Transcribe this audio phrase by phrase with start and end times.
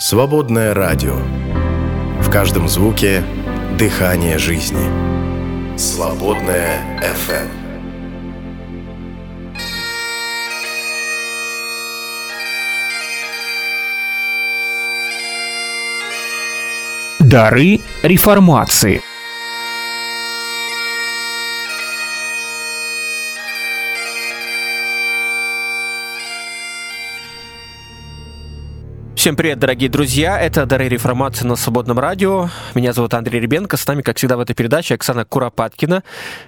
[0.00, 1.16] Свободное радио.
[2.22, 3.24] В каждом звуке–
[3.80, 4.86] дыхание жизни.
[5.76, 7.48] Свободное FM.
[17.18, 19.02] Дары реформации.
[29.18, 30.40] Всем привет, дорогие друзья!
[30.40, 32.50] Это «Дары реформации» на Свободном радио.
[32.76, 33.76] Меня зовут Андрей Ребенко.
[33.76, 36.04] С нами, как всегда, в этой передаче Оксана Куропаткина,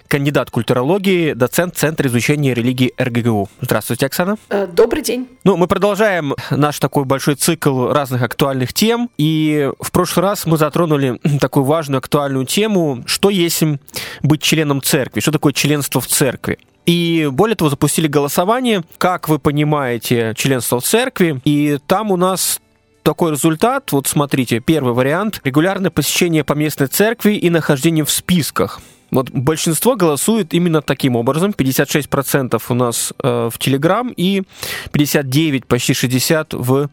[0.07, 3.49] кандидат культурологии, доцент Центра изучения религии РГГУ.
[3.61, 4.37] Здравствуйте, Оксана.
[4.51, 5.27] Э, добрый день.
[5.43, 9.11] Ну, мы продолжаем наш такой большой цикл разных актуальных тем.
[9.19, 13.65] И в прошлый раз мы затронули такую важную актуальную тему, что есть
[14.23, 16.57] быть членом церкви, что такое членство в церкви.
[16.87, 22.61] И более того, запустили голосование, как вы понимаете членство в церкви, и там у нас
[23.03, 28.81] такой результат, вот смотрите, первый вариант, регулярное посещение поместной церкви и нахождение в списках.
[29.11, 31.51] Вот большинство голосует именно таким образом.
[31.51, 34.43] 56% у нас э, в Телеграм и
[34.93, 36.89] 59, почти 60 в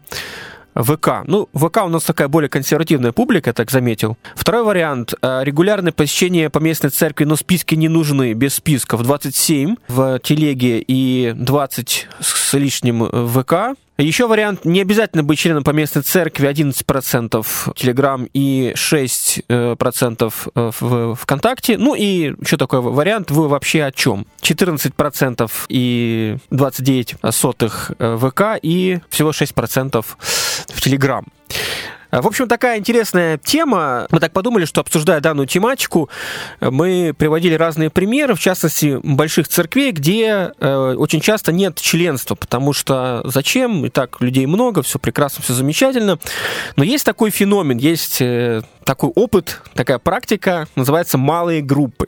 [0.83, 1.23] ВК.
[1.25, 4.17] Ну, ВК у нас такая более консервативная публика, я так заметил.
[4.35, 5.13] Второй вариант.
[5.21, 9.03] Э, регулярное посещение по местной церкви, но списки не нужны, без списков.
[9.03, 13.77] 27 в телеге и 20 с лишним ВК.
[13.97, 21.79] Еще вариант, не обязательно быть членом поместной церкви, 11% Телеграм и 6% э, в ВКонтакте.
[21.79, 24.27] Ну и еще такой вариант, вы вообще о чем?
[24.41, 30.05] 14% и 29 сотых э, ВК и всего 6%
[30.67, 31.25] в Телеграм.
[32.09, 34.07] В общем, такая интересная тема.
[34.11, 36.09] Мы так подумали, что обсуждая данную тематику,
[36.61, 42.71] мы приводили разные примеры, в частности, больших церквей, где э, очень часто нет членства, потому
[42.71, 43.85] что зачем?
[43.85, 46.17] И так людей много, все прекрасно, все замечательно.
[46.77, 52.07] Но есть такой феномен, есть э, такой опыт, такая практика, называется малые группы.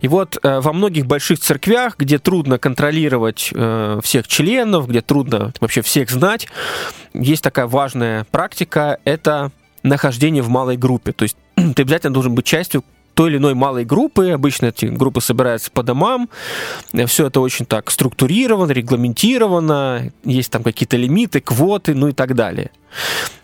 [0.00, 5.52] И вот э, во многих больших церквях, где трудно контролировать э, всех членов, где трудно
[5.60, 6.48] вообще всех знать,
[7.14, 9.50] есть такая важная практика, это
[9.82, 11.12] нахождение в малой группе.
[11.12, 12.84] То есть ты обязательно должен быть частью
[13.14, 14.30] той или иной малой группы.
[14.30, 16.28] Обычно эти группы собираются по домам.
[17.06, 20.12] Все это очень так структурировано, регламентировано.
[20.24, 22.70] Есть там какие-то лимиты, квоты, ну и так далее.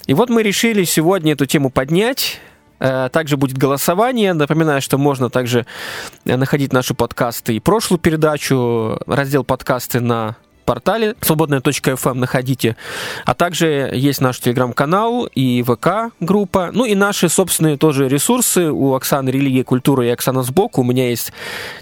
[0.06, 2.52] И вот мы решили сегодня эту тему поднять Э,
[3.10, 4.32] также будет голосование.
[4.32, 5.66] Напоминаю, что можно также
[6.25, 10.37] э, находить наши подкасты и прошлую передачу, раздел подкасты на
[10.72, 12.77] портале свободная.фм находите.
[13.27, 16.71] А также есть наш телеграм-канал и ВК-группа.
[16.72, 18.71] Ну и наши собственные тоже ресурсы.
[18.71, 20.81] У Оксаны религия, культура и Оксана сбоку.
[20.81, 21.31] У меня есть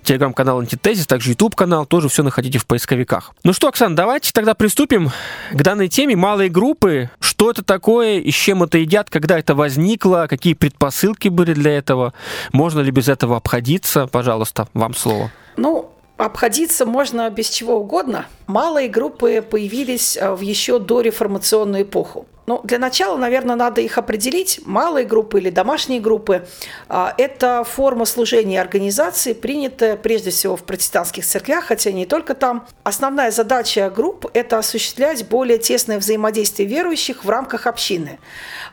[0.03, 1.87] телеграм-канал Антитезис, также YouTube-канал.
[1.87, 3.31] Тоже все находите в поисковиках.
[3.45, 5.11] Ну что, Оксан, давайте тогда приступим
[5.53, 6.17] к данной теме.
[6.17, 7.11] Малые группы.
[7.21, 11.79] Что это такое и с чем это едят, когда это возникло, какие предпосылки были для
[11.79, 12.13] этого,
[12.53, 14.09] можно ли без этого обходиться?
[14.09, 15.31] Пожалуйста, вам слово.
[15.57, 15.90] Ну,
[16.21, 18.27] Обходиться можно без чего угодно.
[18.47, 22.27] Малые группы появились э, в еще дореформационную эпоху.
[22.45, 24.61] Ну, для начала, наверное, надо их определить.
[24.67, 26.47] Малые группы или домашние группы–
[26.89, 32.67] это форма служения организации, принятая прежде всего в протестантских церквях, хотя не только там.
[32.83, 38.19] Основная задача групп– это осуществлять более тесное взаимодействие верующих в рамках общины,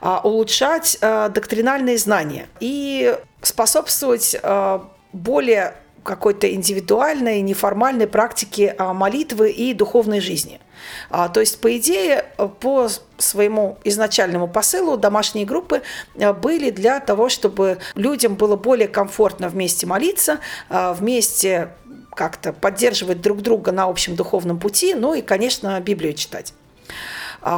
[0.02, 4.80] а, улучшать э, доктринальные знания и способствовать э,
[5.14, 5.76] более
[6.08, 10.62] какой-то индивидуальной, неформальной практики а, молитвы и духовной жизни.
[11.10, 12.26] А, то есть, по идее,
[12.62, 12.88] по
[13.18, 15.82] своему изначальному посылу домашние группы
[16.20, 21.72] а, были для того, чтобы людям было более комфортно вместе молиться, вместе
[22.16, 26.54] как-то поддерживать друг друга на общем духовном пути, ну и, конечно, Библию читать.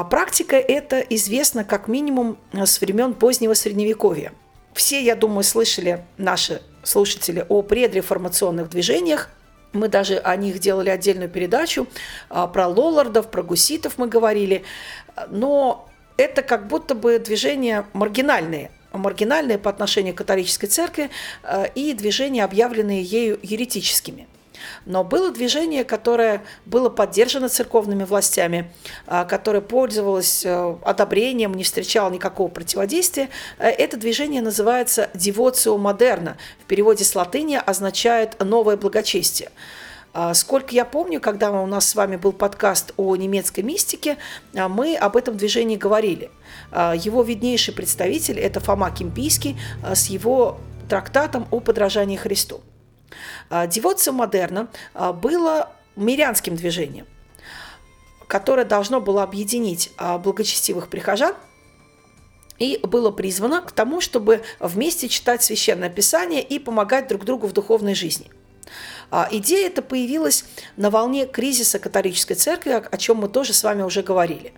[0.09, 4.33] Практика эта известна как минимум с времен позднего Средневековья.
[4.73, 9.29] Все, я думаю, слышали наши слушатели о предреформационных движениях.
[9.73, 11.87] Мы даже о них делали отдельную передачу.
[12.29, 14.63] А, про лолардов, про гуситов мы говорили.
[15.29, 21.11] Но это как будто бы движения маргинальные маргинальные по отношению к католической церкви
[21.43, 24.27] а, и движения, объявленные ею еретическими–
[24.85, 28.71] но было движение, которое было поддержано церковными властями,
[29.07, 33.29] а, которое пользовалось э, одобрением, не встречало никакого противодействия.
[33.57, 36.37] Э, это движение называется «девоцио модерна».
[36.63, 39.49] В переводе с латыни означает «новое благочестие».
[40.11, 44.17] А, сколько я помню, когда у нас с вами был подкаст о немецкой мистике,
[44.55, 46.31] а, мы об этом движении говорили.
[46.71, 52.61] Его виднейший представитель– это Фома Кимпийский с его трактатом о подражании Христу.
[53.49, 57.07] А, Девоция модерна а, было мирянским движением,
[58.27, 61.35] которое должно было объединить а, благочестивых прихожан
[62.57, 67.53] и было призвано к тому, чтобы вместе читать Священное Писание и помогать друг другу в
[67.53, 68.29] духовной жизни.
[69.31, 74.03] Идея эта появилась на волне кризиса католической церкви, о чем мы тоже с вами уже
[74.03, 74.53] говорили.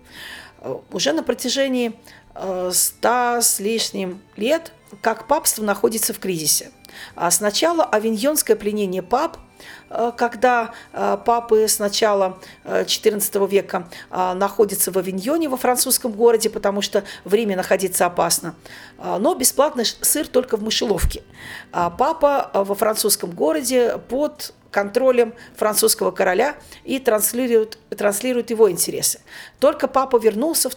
[0.90, 1.94] Уже на протяжении
[2.34, 6.70] э, ста с лишним лет как папство находится в кризисе.
[7.14, 9.38] А сначала авиньонское пленение пап–
[9.90, 16.50] Э, когда э, папы с начала XIV э, века находятся в Авиньоне, во французском городе,
[16.50, 18.54] потому что в Риме находиться опасно.
[18.98, 21.22] Но бесплатный сыр только в мышеловке.
[21.72, 29.20] А папа во французском городе под контролем французского короля и транслирует, транслирует его интересы.
[29.58, 30.74] Только папа вернулся в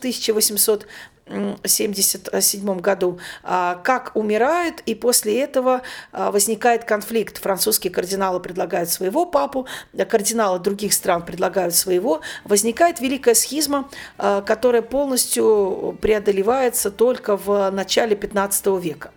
[1.27, 5.81] 1877 году, а, как умирает, и после этого
[6.11, 7.39] а, возникает конфликт.
[7.39, 9.67] Французские кардиналы предлагают своего папу,
[10.07, 12.21] кардиналы других стран предлагают своего.
[12.43, 19.11] Возникает великая схизма, а, которая полностью преодолевается только в начале 15 века.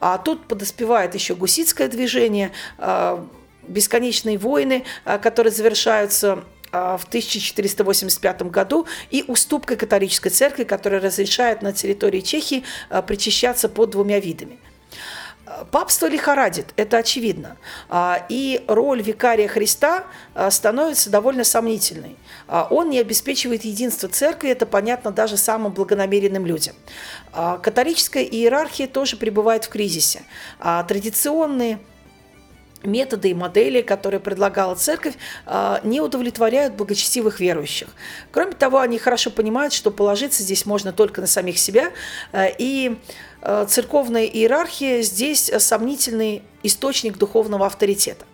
[0.00, 2.52] А тут подоспевает еще гуситское движение,
[3.66, 12.20] бесконечные войны, которые завершаются в 1485 году и уступкой католической церкви, которая разрешает на территории
[12.20, 14.58] Чехии а, причащаться под двумя видами.
[15.70, 17.56] Папство лихорадит, это очевидно.
[18.28, 20.04] И роль викария Христа
[20.50, 22.16] становится довольно сомнительной.
[22.70, 26.74] Он не обеспечивает единство церкви, это понятно даже самым благонамеренным людям.
[27.32, 30.22] Католическая иерархия тоже пребывает в кризисе.
[30.58, 31.78] Традиционные
[32.82, 35.14] методы и модели, которые предлагала церковь,
[35.46, 37.88] а, не удовлетворяют благочестивых верующих.
[38.30, 41.92] Кроме того, они хорошо понимают, что положиться здесь можно только на самих себя,
[42.32, 42.98] э, и
[43.42, 48.24] э, церковная иерархия здесь сомнительный источник духовного авторитета.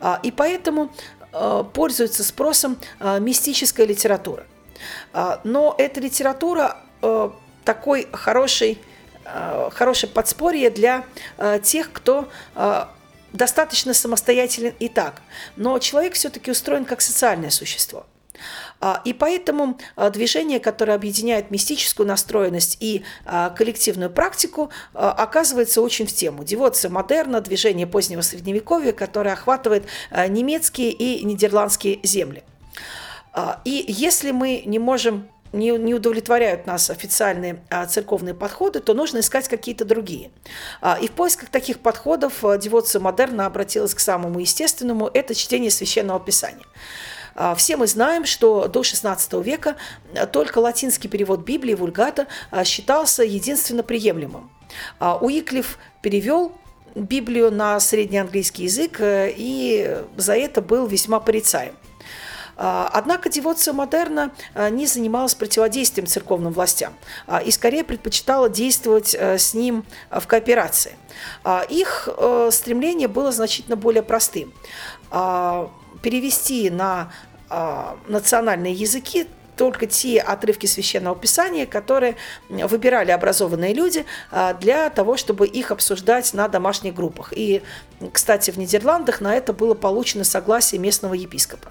[0.00, 0.92] А, и поэтому
[1.74, 2.78] пользуется спросом
[3.20, 4.46] мистическая литература.
[5.12, 6.78] А, но эта литература
[7.62, 8.78] такой хороший,
[9.72, 11.04] хорошее подспорье для
[11.62, 12.30] тех, кто
[13.36, 15.22] достаточно самостоятелен и так.
[15.56, 18.06] Но человек все-таки устроен как социальное существо.
[18.80, 26.06] А, и поэтому а, движение, которое объединяет мистическую настроенность и а, коллективную практику, оказывается очень
[26.06, 26.44] в тему.
[26.44, 29.84] Девоция модерна, движение позднего средневековья, которое охватывает
[30.28, 32.42] немецкие и нидерландские земли.
[33.64, 39.20] И если мы не можем не, не удовлетворяют нас официальные а, церковные подходы, то нужно
[39.20, 40.30] искать какие-то другие.
[40.80, 45.70] А, и в поисках таких подходов а, девоция модерна обратилась к самому естественному– это чтение
[45.70, 46.64] Священного Писания.
[47.56, 49.76] Все мы знаем, что до XVI века
[50.32, 52.28] только латинский перевод Библии, вульгата,
[52.64, 54.50] считался единственно приемлемым.
[55.20, 56.52] Уиклиф перевел
[56.96, 61.74] Библию на среднеанглийский язык э, и за это был весьма порицаем.
[62.56, 66.94] А, однако девоция модерна а, не занималась противодействием церковным властям
[67.26, 70.96] а, и скорее предпочитала действовать э, с ним в кооперации.
[71.68, 74.52] Их э, стремление было значительно более простым.
[76.02, 77.10] Перевести на
[78.08, 79.26] национальные языки
[79.56, 82.16] только те отрывки священного писания, которые
[82.48, 84.04] выбирали образованные люди
[84.60, 87.32] для того, чтобы их обсуждать на домашних группах.
[87.34, 87.62] И,
[88.12, 91.70] кстати, в Нидерландах на это было получено согласие местного епископа.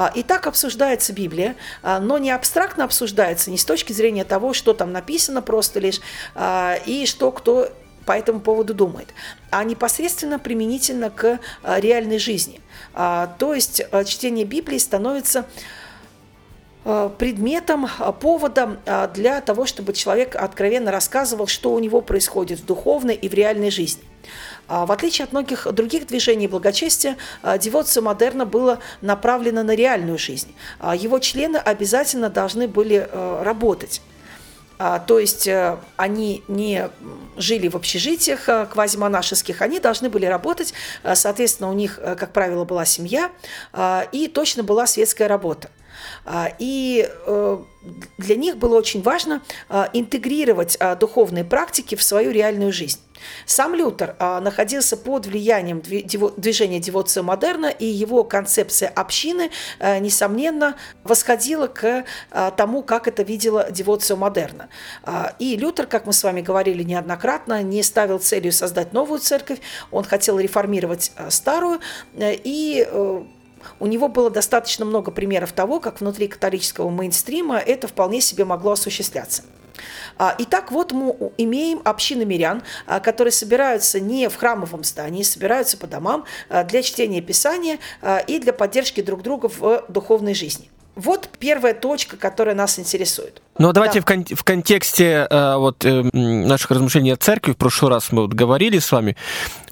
[0.00, 4.54] А, и так обсуждается Библия, а, но не абстрактно обсуждается, не с точки зрения того,
[4.54, 6.00] что там написано просто лишь,
[6.34, 7.68] а, и что кто
[8.06, 9.08] по этому поводу думает,
[9.50, 12.60] а непосредственно применительно к реальной жизни.
[12.94, 15.44] То есть чтение Библии становится
[16.82, 17.86] предметом,
[18.20, 18.78] поводом
[19.14, 23.70] для того, чтобы человек откровенно рассказывал, что у него происходит в духовной и в реальной
[23.70, 24.02] жизни.
[24.70, 30.16] А, в отличие от многих других движений благочестия, а, девоция модерна было направлено на реальную
[30.16, 30.54] жизнь.
[30.78, 34.00] А, его члены обязательно должны были э, работать.
[35.06, 36.88] То есть э, они не
[37.36, 40.72] жили в общежитиях э, квазимонашеских, они должны были работать,
[41.14, 43.30] соответственно, у них, как правило, была семья
[44.12, 45.70] и точно была светская работа.
[46.58, 47.10] И
[48.18, 49.42] для них было очень важно
[49.92, 53.00] интегрировать духовные практики в свою реальную жизнь.
[53.46, 60.76] Сам Лютер а, находился под влиянием движения девоция модерна, и его концепция общины, а, несомненно,
[61.04, 64.68] восходила к а, тому, как это видела девоция модерна.
[65.38, 69.60] И Лютер, как мы с вами говорили неоднократно, не ставил целью создать новую церковь,
[69.90, 71.80] он хотел реформировать старую,
[72.18, 73.26] а, и а,
[73.78, 78.72] у него было достаточно много примеров того, как внутри католического мейнстрима это вполне себе могло
[78.72, 79.42] осуществляться.
[80.18, 85.76] А, итак, вот мы имеем общины мирян, а, которые собираются не в храмовом здании, собираются
[85.76, 87.78] по домам а, для чтения Писания
[88.26, 90.70] и для поддержки друг друга в духовной жизни.
[90.96, 93.40] Вот первая точка, которая нас интересует.
[93.60, 94.00] Ну, а давайте да.
[94.00, 98.22] в, кон- в контексте э, вот, э, наших размышлений о церкви, в прошлый раз мы
[98.22, 99.18] вот говорили с вами,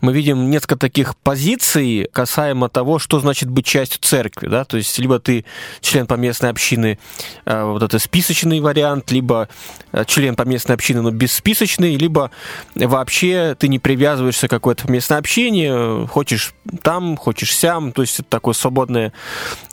[0.02, 4.48] мы видим несколько таких позиций касаемо того, что значит быть частью церкви.
[4.48, 4.66] Да?
[4.66, 5.46] То есть, либо ты
[5.80, 6.98] член поместной общины,
[7.46, 9.48] э, вот это списочный вариант, либо
[9.92, 12.30] э, член поместной общины, но бессписочный, либо
[12.74, 16.52] вообще ты не привязываешься к какой-то поместной общине, хочешь
[16.82, 19.14] там, хочешь сям, то есть это такое свободное,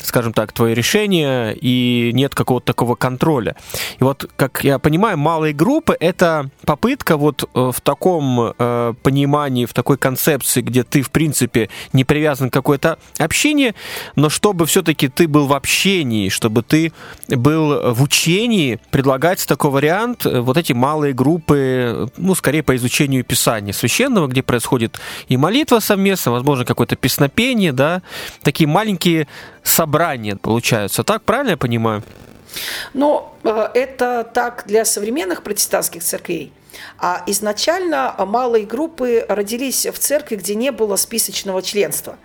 [0.02, 3.58] скажем так, твое решение, и нет какого-то такого контроля.
[4.00, 9.66] И вот, как я понимаю, малые группы— это попытка вот э, в таком э, понимании,
[9.66, 13.74] в такой концепции, где ты, в принципе, не привязан к какое-то общение,
[14.16, 16.94] но чтобы все-таки ты был в общении, чтобы ты
[17.30, 23.24] был в учении, предлагается такой вариант, э, вот эти малые группы, ну, скорее по изучению
[23.24, 28.04] Писания Священного, где происходит и молитва совместно, возможно, какое-то песнопение, да,
[28.44, 29.28] такие маленькие
[29.64, 31.04] собрания получаются.
[31.04, 32.04] Так правильно я понимаю?
[32.94, 36.52] Но э, это так для современных протестантских церквей.
[36.98, 42.18] А изначально малые группы родились в церкви, где не было списочного членства.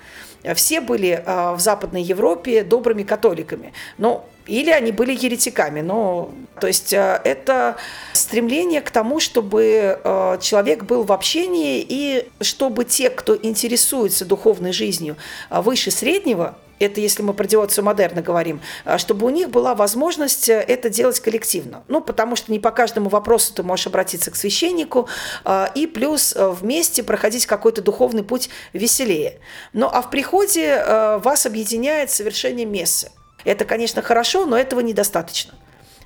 [0.54, 3.72] Все были э, в Западной Европе добрыми католиками.
[3.98, 5.80] Но или они были еретиками.
[5.80, 7.76] Но, то есть э, это
[8.12, 10.00] стремление к тому, чтобы
[10.40, 15.16] человек был в общении и чтобы те, кто интересуется духовной жизнью
[15.50, 20.48] выше среднего, это если мы про девацию модерна говорим, а, чтобы у них была возможность
[20.48, 21.84] э, это делать коллективно.
[21.88, 25.08] Ну, потому что не по каждому вопросу ты можешь обратиться к священнику,
[25.44, 29.38] а, и плюс э, вместе проходить какой-то духовный путь веселее.
[29.72, 33.12] Ну, а в приходе э, вас объединяет совершение мессы.
[33.44, 35.54] Это, конечно, хорошо, но этого недостаточно.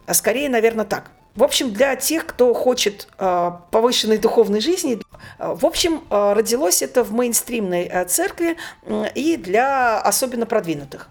[0.07, 1.11] А скорее, наверное, так.
[1.37, 5.01] В общем, для тех, кто хочет э, повышенной духовной жизни,
[5.39, 8.57] э, в общем, э, родилось это в мейнстримной э, церкви
[9.15, 11.09] и для особенно продвинутых.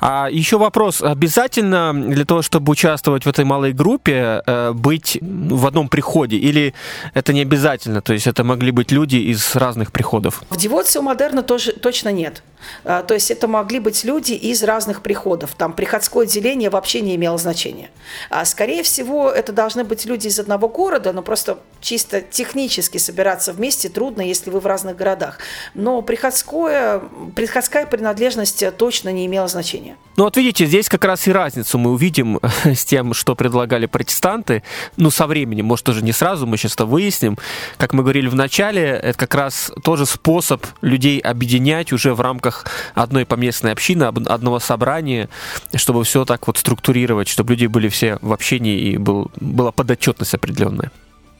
[0.00, 1.02] А еще вопрос.
[1.02, 6.36] Обязательно для того, чтобы участвовать в этой малой группе, э, быть в одном приходе?
[6.36, 6.74] Или
[7.14, 8.00] это не обязательно?
[8.00, 10.42] То есть это могли быть люди из разных приходов?
[10.50, 12.42] В девоции модерна тоже точно нет.
[12.84, 15.54] А, то есть это могли быть люди из разных приходов.
[15.56, 17.90] Там приходское деление вообще не имело значения.
[18.30, 23.52] А скорее всего, это должны быть люди из одного города, но просто чисто технически собираться
[23.52, 25.38] вместе трудно, если вы в разных городах.
[25.74, 27.00] Но приходское,
[27.34, 29.96] приходская принадлежность точно не имела значения.
[30.16, 34.62] Ну вот видите, здесь как раз и разницу мы увидим с тем, что предлагали протестанты.
[34.96, 37.38] Ну, со временем, может, тоже не сразу, мы сейчас это выясним.
[37.76, 42.47] Как мы говорили в начале, это как раз тоже способ людей объединять уже в рамках
[42.48, 45.28] рамках одной поместной общины, одного собрания,
[45.74, 50.34] чтобы все так вот структурировать, чтобы люди были все в общении и был, была подотчетность
[50.34, 50.90] определенная.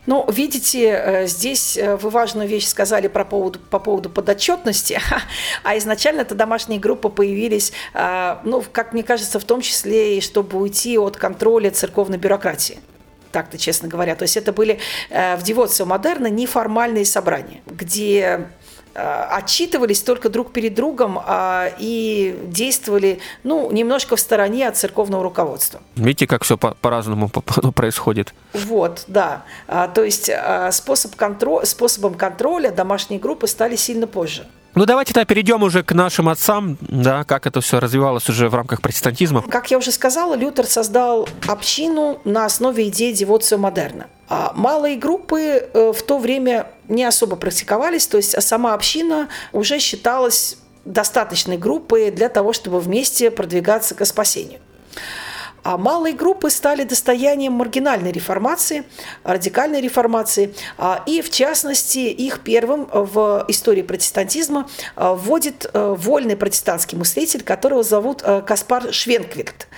[0.07, 4.99] Ну, видите, э, здесь э, вы важную вещь сказали про поводу, по поводу подотчетности,
[5.65, 10.21] а изначально это домашние группы появились, э, ну, как мне кажется, в том числе и
[10.23, 12.79] чтобы уйти от контроля церковной бюрократии
[13.33, 14.17] так-то, честно говоря.
[14.17, 14.79] То есть это были
[15.11, 18.47] в девоцио модерна неформальные собрания, где Э,
[18.99, 25.81] отчитывались только друг перед другом а, и действовали, ну, немножко в стороне от церковного руководства.
[25.97, 27.29] Видите, как все по- по-разному
[27.75, 28.35] происходит.
[28.53, 29.45] Вот, да.
[29.67, 34.47] А, то есть а, способ контро- способом контроля домашние группы стали сильно позже.
[34.75, 38.55] Ну, давайте тогда перейдем уже к нашим отцам, да, как это все развивалось уже в
[38.55, 39.43] рамках протестантизма.
[39.43, 44.07] Как я уже сказала, Лютер создал общину на основе идеи девоцио модерна.
[44.29, 49.79] А малые группы э, в то время не особо практиковались, то есть сама община уже
[49.79, 54.61] считалась достаточной группой для того, чтобы вместе продвигаться к спасению.
[55.69, 58.85] А малые группы стали достоянием маргинальной реформации,
[59.23, 66.39] радикальной реформации, а, и в частности их первым в истории протестантизма а, вводит э, вольный
[66.39, 69.69] протестантский мыслитель, которого зовут Каспар Швенквельд.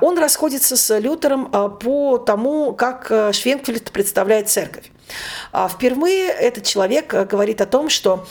[0.00, 4.90] Он расходится с Лютером по тому, как Швенквельд представляет церковь.
[5.52, 8.26] Впервые этот человек говорит о том, что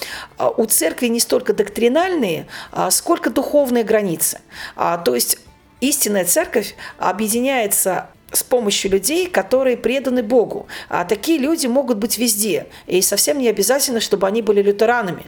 [0.58, 2.48] у церкви не столько доктринальные,
[2.90, 4.40] сколько духовные границы.
[4.76, 5.40] То есть
[5.82, 10.68] истинная церковь объединяется с помощью людей, которые преданы Богу.
[10.90, 12.68] А такие люди могут быть везде.
[12.86, 15.24] И совсем не обязательно, чтобы они были лютеранами.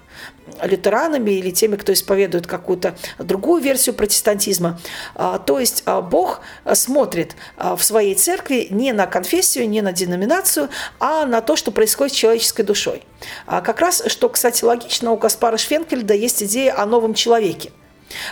[0.61, 4.79] Лютеранами или теми, кто исповедует какую-то другую версию протестантизма.
[5.15, 6.41] А, то есть а, Бог
[6.73, 11.71] смотрит а, в своей церкви не на конфессию, не на деноминацию, а на то, что
[11.71, 13.03] происходит с человеческой душой.
[13.45, 17.71] Как раз, что, кстати, логично, у Каспара Швенкельда есть идея о новом человеке.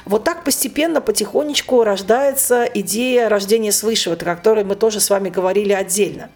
[0.05, 5.73] Вот так постепенно, потихонечку рождается идея рождения свыше, о которой мы тоже с вами говорили
[5.73, 6.29] отдельно.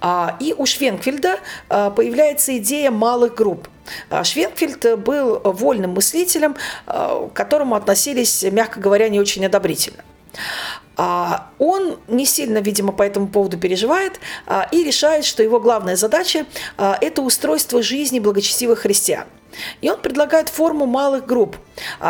[0.00, 3.68] А, и у Швенкфельда а, появляется идея малых групп.
[4.10, 6.56] А, Швенкфельд был вольным мыслителем,
[6.86, 10.04] к которому относились, мягко говоря, не очень одобрительно.
[10.96, 14.18] Он не сильно, видимо, по этому поводу переживает
[14.72, 16.44] и решает, что его главная задача–
[16.76, 19.26] это устройство жизни благочестивых христиан.
[19.80, 21.56] И он предлагает форму малых групп,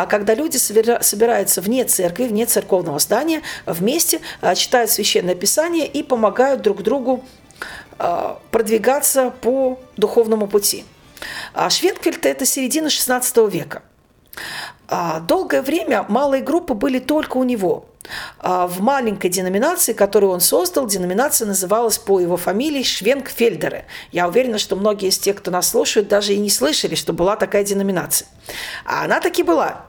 [0.09, 4.19] когда люди собираются вне церкви, вне церковного здания, вместе
[4.55, 7.23] читают священное писание и помогают друг другу
[8.51, 10.85] продвигаться по духовному пути.
[11.53, 13.83] А Швенкфельд– это середина XVI века.
[14.87, 17.88] А, долгое время малые группы были только у него.
[18.39, 23.85] А, в маленькой деноминации, которую он создал, деноминация называлась по его фамилии Швенкфельдеры.
[24.11, 27.35] Я уверена, что многие из тех, кто нас слушает, даже и не слышали, что была
[27.35, 28.27] такая деноминация.
[28.85, 29.85] А она таки была.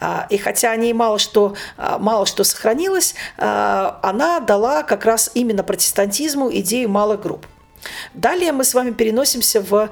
[0.00, 5.62] А, и хотя о ней мало что, мало что сохранилось, она дала как раз именно
[5.62, 7.46] протестантизму идею малых групп.
[8.14, 9.90] Далее мы с вами переносимся в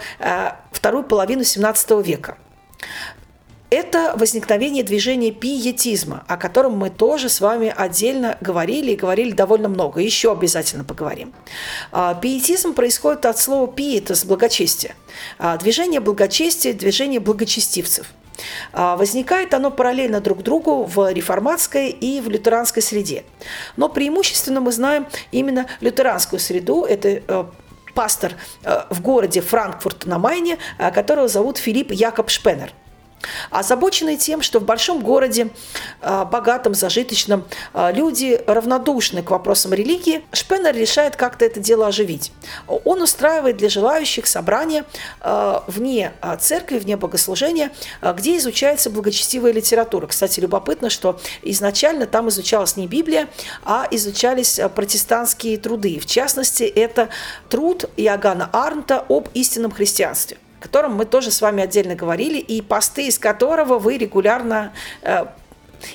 [0.73, 2.37] вторую половину XVII века
[3.71, 9.69] это возникновение движения пиетизма, о котором мы тоже с вами отдельно говорили и говорили довольно
[9.69, 10.01] много.
[10.01, 11.33] Еще обязательно поговорим.
[11.93, 14.95] А, пиетизм происходит от слова «пиетас»– благочестие.
[15.39, 18.07] А, движение благочестия– движение благочестивцев.
[18.73, 23.25] А, возникает оно параллельно друг другу в реформатской и в лютеранской среде.
[23.77, 26.85] Но преимущественно мы знаем именно лютеранскую среду.
[26.85, 27.45] Это э,
[27.95, 28.33] пастор
[28.65, 32.73] э, в городе Франкфурт на Майне, э, которого зовут Филипп Якоб Шпеннер.
[33.51, 35.51] Озабоченные тем, что в большом городе,
[36.01, 42.33] а, богатом, зажиточном, а, люди равнодушны к вопросам религии, Шпеннер решает как-то это дело оживить.
[42.67, 44.85] Он устраивает для желающих собрания
[45.21, 47.73] а, вне церкви, вне богослужения,
[48.03, 50.07] где изучается благочестивая литература.
[50.07, 53.29] Кстати, любопытно, что изначально там изучалась не Библия,
[53.65, 55.99] а изучались протестантские труды.
[55.99, 57.09] В частности, это
[57.49, 62.61] труд Иоганна Арнта об истинном христианстве о котором мы тоже с вами отдельно говорили, и
[62.61, 65.25] посты из которого вы регулярно э,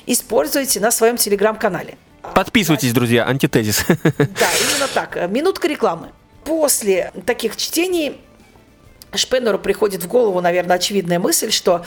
[0.06, 1.96] используете на своем телеграм-канале.
[2.34, 3.84] Подписывайтесь, друзья, антитезис.
[3.88, 5.30] Да, именно так.
[5.30, 6.10] Минутка рекламы.
[6.44, 8.20] После таких чтений
[9.14, 11.86] Шпеннеру приходит в голову, наверное, очевидная мысль, что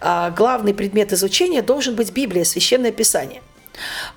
[0.00, 3.42] э, главный предмет изучения должен быть Библия, Священное Писание.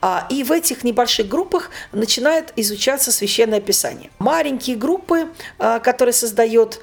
[0.01, 4.11] А, и в этих небольших группах начинает изучаться Священное Писание.
[4.19, 6.79] Маленькие группы, а, которые создает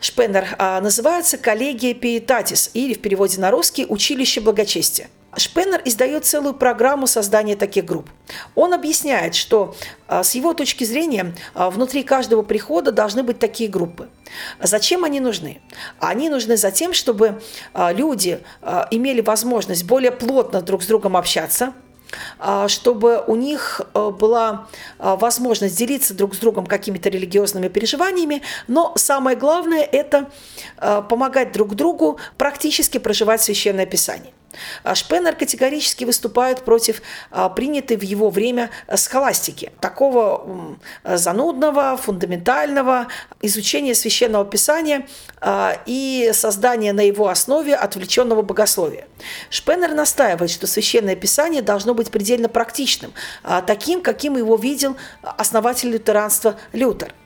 [0.00, 5.08] Шпеннер а, называется «Коллегия Пиетатис» или в переводе на русский «Училище благочестия».
[5.36, 8.08] Шпеннер издает целую программу создания таких групп.
[8.54, 9.74] Он объясняет, что
[10.06, 14.08] а, с его точки зрения а, внутри каждого прихода должны быть такие группы.
[14.62, 15.60] Зачем они нужны?
[15.98, 17.40] Они нужны за тем, чтобы
[17.74, 18.40] люди
[18.90, 21.72] имели возможность более плотно друг с другом общаться–
[22.68, 24.68] чтобы у них э, была
[24.98, 30.30] а, возможность делиться друг с другом какими-то религиозными переживаниями, но самое главное– это
[30.78, 34.32] э, помогать друг другу практически проживать Священное Писание.
[34.82, 43.08] А Шпеннер категорически выступает против а, принятой в его время схоластики, такого занудного, фундаментального
[43.42, 45.06] изучения священного писания
[45.40, 49.06] а, и создания на его основе отвлеченного богословия.
[49.50, 53.12] Шпеннер настаивает, что священное писание должно быть предельно практичным,
[53.66, 57.14] таким, каким его видел основатель лютеранства Лютер–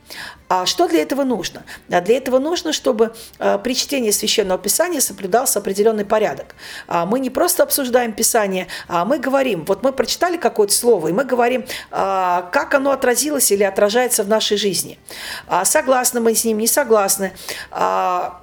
[0.49, 1.63] а что для этого нужно?
[1.91, 6.55] А для этого нужно, чтобы э, при чтении Священного Писания соблюдался определенный порядок.
[6.87, 11.13] А мы не просто обсуждаем Писание, а мы говорим, вот мы прочитали какое-то слово, и
[11.13, 14.99] мы говорим, а, как оно отразилось или отражается в нашей жизни.
[15.47, 17.33] А согласны мы с ним, не согласны.
[17.71, 18.43] А,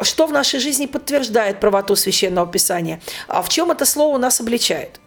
[0.00, 3.02] что в нашей жизни подтверждает правоту Священного Писания?
[3.28, 5.00] А в чем это слово нас обличает?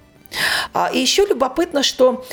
[0.94, 2.24] И еще любопытно, что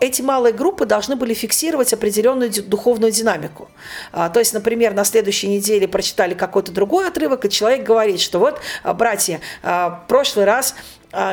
[0.00, 3.70] эти малые группы должны были фиксировать определенную духовную динамику.
[4.12, 8.38] А, то есть, например, на следующей неделе прочитали какой-то другой отрывок, и человек говорит, что
[8.40, 10.74] вот, э, братья, э, в прошлый раз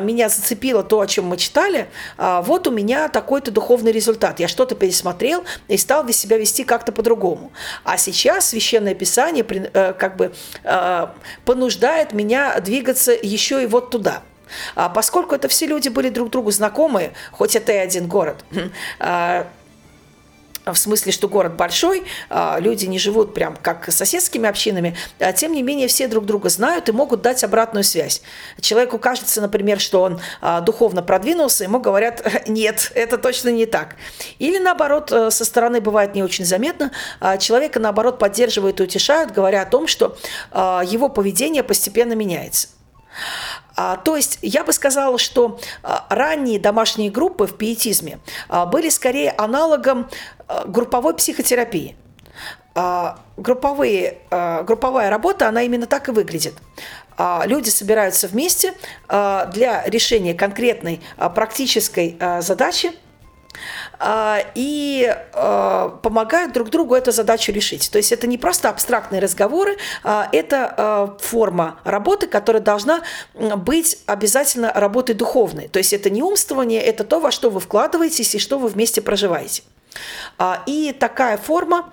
[0.01, 1.87] меня зацепило то, о чем мы читали,
[2.17, 4.41] вот у меня такой-то духовный результат.
[4.41, 7.53] Я что-то пересмотрел и стал себя вести как-то по-другому.
[7.85, 10.33] А сейчас Священное Писание как бы
[11.45, 14.21] понуждает меня двигаться еще и вот туда–
[14.75, 18.43] а поскольку это все люди были друг другу знакомы, хоть это и один город,
[18.99, 19.47] а,
[20.73, 25.53] в смысле, что город большой, а, люди не живут прям как соседскими общинами, а тем
[25.53, 28.21] не менее все друг друга знают и могут дать обратную связь.
[28.61, 30.21] Человеку кажется, например, что он
[30.63, 33.95] духовно продвинулся, ему говорят, нет, это точно не так.
[34.37, 36.91] Или наоборот, э, со стороны бывает не очень заметно,
[37.39, 40.17] человека наоборот поддерживают и утешают, говоря о том, что
[40.51, 42.69] его поведение постепенно меняется.
[43.75, 48.19] А, то есть я бы сказала, что а, ранние домашние группы в пиетизме
[48.49, 50.09] а, были скорее аналогом
[50.65, 51.95] групповой психотерапии.
[53.37, 54.19] Групповые,
[54.63, 56.55] групповая работа, она именно так и выглядит.
[57.45, 58.73] Люди собираются вместе
[59.07, 61.01] для решения конкретной
[61.35, 62.93] практической задачи,
[64.01, 67.91] и помогают друг другу эту задачу решить.
[67.91, 73.01] То есть это не просто абстрактные разговоры, это форма работы, которая должна
[73.33, 75.67] быть обязательно работой духовной.
[75.67, 79.01] То есть это не умствование, это то, во что вы вкладываетесь и что вы вместе
[79.01, 79.63] проживаете.
[80.65, 81.89] И такая форма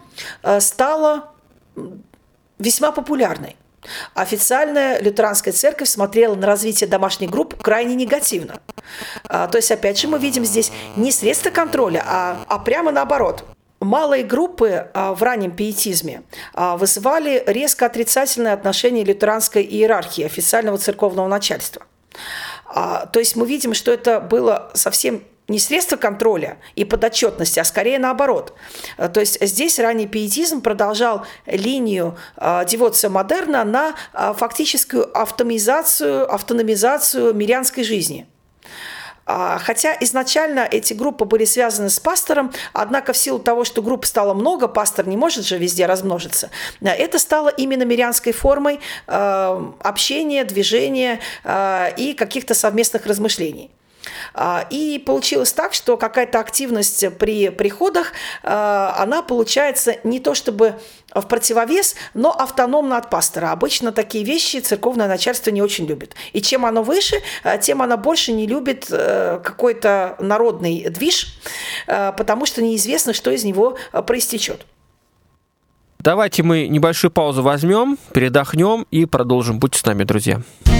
[0.60, 1.30] стала
[2.58, 3.56] весьма популярной.
[4.14, 8.60] Официальная лютеранская церковь смотрела на развитие домашних групп крайне негативно.
[9.24, 13.44] А, то есть, опять же, мы видим здесь не средства контроля, а, а прямо наоборот.
[13.80, 16.22] Малые группы а, в раннем пиетизме
[16.54, 21.82] а, вызывали резко отрицательное отношение лютеранской иерархии, официального церковного начальства.
[22.74, 27.98] То есть мы видим, что это было совсем не средство контроля и подотчетности, а скорее
[27.98, 28.54] наоборот.
[28.98, 36.32] Э, то есть здесь ранний пиетизм продолжал линию э, девоция модерна на э, фактическую автомизацию,
[36.32, 38.26] автономизацию мирянской жизни.
[39.28, 44.04] А, хотя изначально эти группы были связаны с пастором, однако в силу того, что групп
[44.04, 51.18] стало много, пастор не может же везде размножиться, это стало именно мирянской формой общения, движения
[51.96, 53.72] и каких-то совместных размышлений.
[54.34, 60.74] А, и получилось так, что какая-то активность при приходах, а, она получается не то чтобы
[61.14, 63.52] в противовес, но автономно от пастора.
[63.52, 66.14] Обычно такие вещи церковное начальство не очень любит.
[66.32, 71.38] И чем оно выше, а, тем оно больше не любит э, какой-то народный движ,
[71.86, 74.66] потому что неизвестно, что из него проистечет.
[75.98, 79.58] Давайте мы небольшую паузу возьмем, передохнем и продолжим.
[79.58, 80.42] Будьте с нами, друзья.
[80.64, 80.75] нам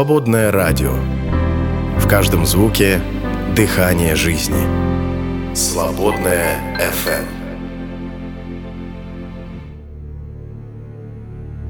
[0.00, 0.94] Свободное радио.
[1.98, 3.02] В каждом звуке
[3.54, 5.54] дыхание жизни.
[5.54, 7.26] Свободное FM.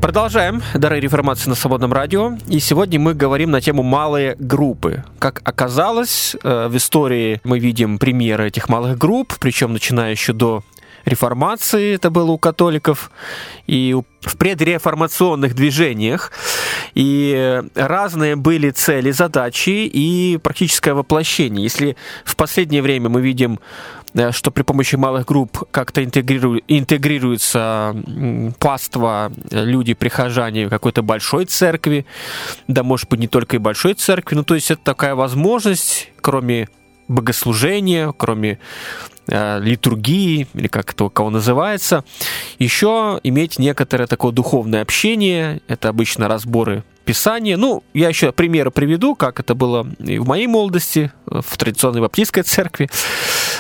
[0.01, 0.63] Продолжаем.
[0.75, 2.39] Дары реформации на свободном радио.
[2.47, 5.03] И сегодня мы говорим на тему малые группы.
[5.19, 10.63] Как оказалось, э, в истории мы видим примеры этих малых групп, причем начиная еще до
[11.11, 13.11] реформации, это было у католиков,
[13.67, 16.33] и в предреформационных движениях.
[16.95, 21.63] И разные были цели, задачи и практическое воплощение.
[21.63, 23.61] Если в последнее время мы видим
[24.15, 27.95] э, что при помощи малых групп как-то интегриру, интегрируется
[28.59, 32.07] паства, люди, прихожане какой-то большой церкви,
[32.69, 36.69] да, может быть, не только и большой церкви, ну, то есть это такая возможность, кроме
[37.11, 38.59] богослужения, кроме
[39.27, 42.05] э, литургии, или как это у кого называется,
[42.59, 47.57] еще иметь некоторое такое духовное общение, это обычно разборы Писания.
[47.57, 52.45] Ну, я еще примеры приведу, как это было и в моей молодости, в традиционной баптистской
[52.45, 52.89] церкви.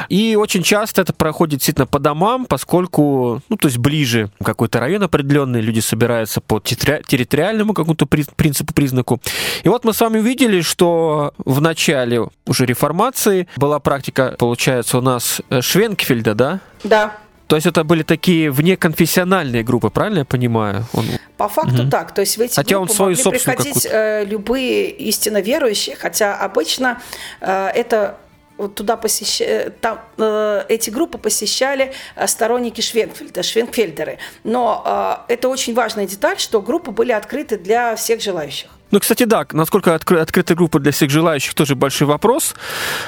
[0.09, 5.03] И очень часто это проходит действительно по домам, поскольку, ну, то есть ближе какой-то район
[5.03, 9.21] определенный, люди собираются по территориальному какому-то принципу, признаку.
[9.65, 15.01] И вот мы с вами увидели, что в начале уже реформации была практика, получается, у
[15.01, 16.61] нас э, Швенкфельда, да?
[16.85, 17.17] Да.
[17.51, 20.85] То есть это были такие внеконфессиональные группы, правильно я понимаю?
[20.93, 21.05] Он...
[21.37, 21.91] По факту угу.
[21.91, 22.15] так.
[22.15, 26.37] То есть в эти хотя группы он свою могли приходить э, любые истинно верующие, хотя
[26.37, 27.03] обычно
[27.41, 28.19] э, это
[28.57, 34.19] вот туда посещали, там, э, эти группы посещали э, сторонники Швенкфельда, Швенкфельдеры.
[34.45, 34.85] Но
[35.27, 38.71] э, это очень важная деталь, что группы были открыты для всех желающих.
[38.91, 42.55] Ну, кстати, да, насколько откры- открытая группа для всех желающих тоже большой вопрос,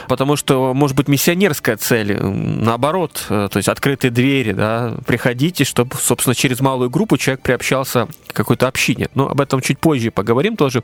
[0.08, 5.96] потому что может быть миссионерская цель, наоборот, э, то есть открытые двери, да, приходите, чтобы,
[5.96, 9.08] собственно, через малую группу человек приобщался к какой-то общине.
[9.14, 10.82] Но об этом чуть позже поговорим тоже.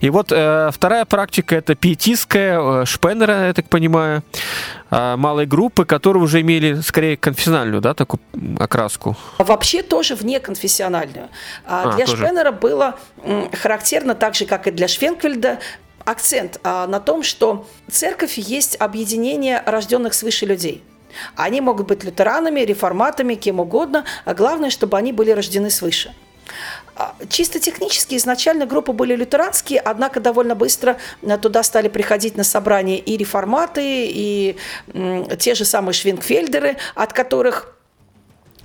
[0.00, 4.22] И вот э, вторая практика это пиетистская, э, Шпеннера, я так понимаю,
[4.90, 8.20] малой группы, которые уже имели скорее конфессиональную, да, такую
[8.58, 9.16] окраску.
[9.38, 11.28] Вообще тоже вне конфессиональную.
[11.64, 12.24] А, а, для тоже.
[12.24, 12.98] Шпеннера было
[13.52, 15.58] характерно так же, как и для Швенквельда,
[16.04, 20.82] акцент а, на том, что церковь есть объединение рожденных свыше людей.
[21.34, 26.14] Они могут быть лютеранами, реформатами, кем угодно, а главное, чтобы они были рождены свыше.
[26.96, 32.44] А, чисто технически изначально группы были лютеранские, однако довольно быстро а, туда стали приходить на
[32.44, 34.56] собрания и реформаты, и
[35.38, 37.76] те же самые швингфельдеры, от которых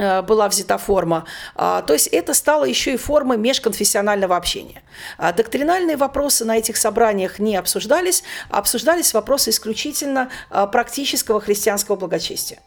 [0.02, 1.26] Э, была взята форма.
[1.56, 4.82] А, то есть это стало еще и формой межконфессионального общения.
[5.18, 12.60] А, доктринальные вопросы на этих собраниях не обсуждались, обсуждались вопросы исключительно практического христианского благочестия.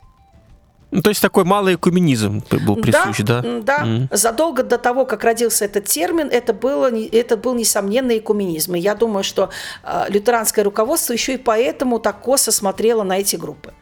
[0.95, 3.43] Ну, то есть такой малый экуменизм был присущ, да?
[3.43, 3.85] Да, да.
[3.85, 4.17] Mm.
[4.17, 8.77] задолго до того, как родился этот термин, это, было, это был несомненный экуменизм.
[8.77, 9.51] И я думаю, что
[10.09, 13.73] лютеранское руководство еще и поэтому так косо смотрело на эти группы.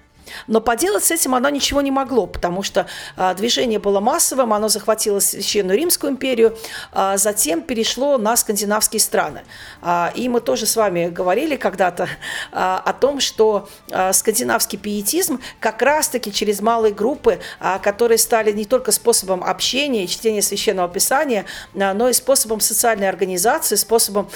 [0.46, 4.68] Но поделать с этим оно ничего не могло, потому что а, движение было массовым, оно
[4.68, 6.56] захватило Священную Римскую империю,
[6.92, 9.42] а, затем перешло на скандинавские страны.
[9.80, 12.08] А, и мы тоже с вами говорили когда-то
[12.52, 18.52] а, о том, что а, скандинавский пиетизм как раз-таки через малые группы, а, которые стали
[18.52, 24.28] не только способом общения и чтения Священного Писания, но и способом социальной организации, способом,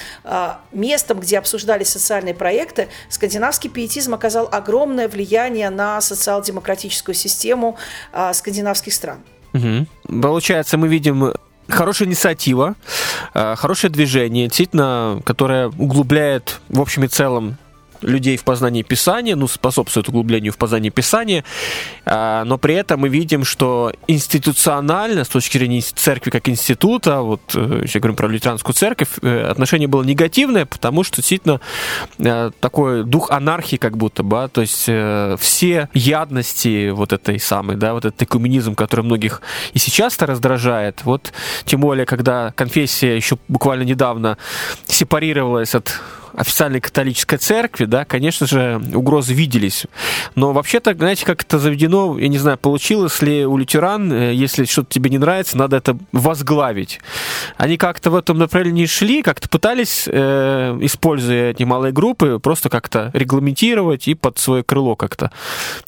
[0.72, 7.76] местом, где обсуждались социальные проекты, скандинавский пиетизм оказал огромное влияние на социал-демократическую систему
[8.12, 9.18] а, скандинавских стран.
[9.54, 10.20] Угу.
[10.22, 11.32] Получается, мы видим
[11.68, 12.74] хорошая инициатива,
[13.34, 17.56] а, хорошее движение, действительно, которое углубляет в общем и целом
[18.02, 21.44] людей в познании Писания, ну, способствует углублению в познании Писания,
[22.04, 27.40] а, но при этом мы видим, что институционально, с точки зрения церкви как института, вот,
[27.54, 31.60] э, если говорим про лютеранскую церковь, э, отношение было негативное, потому что действительно
[32.18, 34.82] э, такой дух анархии как будто бы, то есть
[35.40, 41.32] все ядности вот этой самой, да, вот этот экуменизм, который многих и сейчас-то раздражает, вот,
[41.64, 44.38] тем более, когда конфессия еще буквально недавно
[44.86, 46.00] сепарировалась от
[46.36, 49.86] официальной католической церкви, да, конечно же, угрозы виделись.
[50.34, 54.64] Но вообще-то, знаете, как это заведено, я не знаю, получилось ли у лютеран, э, если
[54.64, 57.00] что-то тебе не нравится, надо это возглавить.
[57.56, 63.10] Они как-то в этом направлении шли, как-то пытались, э, используя эти малые группы, просто как-то
[63.14, 65.32] регламентировать и под свое крыло как-то.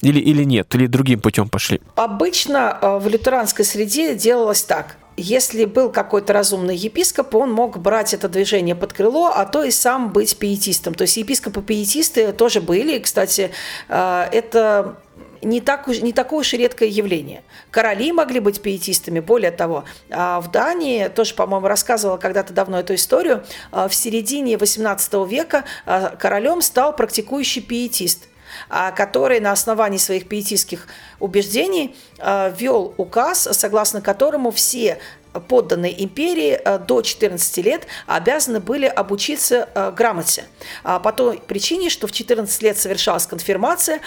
[0.01, 1.79] Или, или нет, или другим путем пошли.
[1.95, 8.13] Обычно э, в лютеранской среде делалось так– если был какой-то разумный епископ, он мог брать
[8.13, 10.93] это движение под крыло, а то и сам быть пиетистом.
[10.93, 12.97] То есть епископы-пиетисты тоже были.
[12.97, 13.51] И, кстати,
[13.87, 14.97] э, это
[15.41, 17.43] не, так уж, не такое уж и редкое явление.
[17.71, 19.19] Короли могли быть пиетистами.
[19.19, 24.55] Более того, а, в Дании, тоже, по-моему, рассказывала когда-то давно эту историю, а, в середине
[24.55, 28.28] XVIII века а, королем стал практикующий пиетист
[28.67, 30.87] который на основании своих пиетистских
[31.19, 34.99] убеждений ввел указ, согласно которому все
[35.47, 40.45] подданные империи э, до 14 лет обязаны были обучиться грамоте.
[40.83, 43.99] А по той причине, что в 14 лет совершалась конфирмация,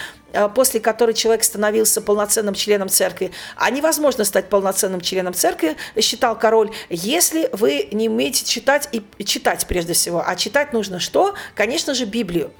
[0.55, 3.31] после которой человек становился полноценным членом церкви.
[3.55, 9.65] А невозможно стать полноценным членом церкви, считал король, если вы не умеете читать и читать
[9.67, 10.23] прежде всего.
[10.25, 11.35] А читать нужно что?
[11.55, 12.51] Конечно же, Библию.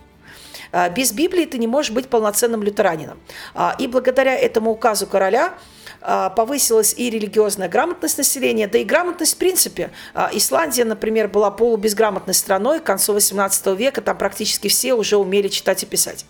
[0.95, 3.19] Без Библии ты не можешь быть полноценным лютеранином.
[3.53, 5.53] А, и благодаря этому указу короля
[6.01, 9.91] а, повысилась и религиозная грамотность населения, да и грамотность в принципе.
[10.13, 15.47] А, Исландия, например, была полубезграмотной страной к концу XVIII века, там практически все уже умели
[15.47, 16.25] читать и писать.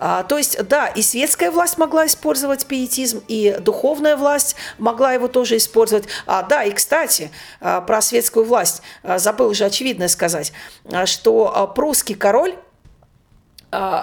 [0.00, 5.28] А, то есть, да, и светская власть могла использовать пиетизм, и духовная власть могла его
[5.28, 6.06] тоже использовать.
[6.26, 7.30] А, да, и, кстати,
[7.60, 10.52] про светскую власть забыл уже очевидное сказать,
[11.04, 12.73] что прусский король а,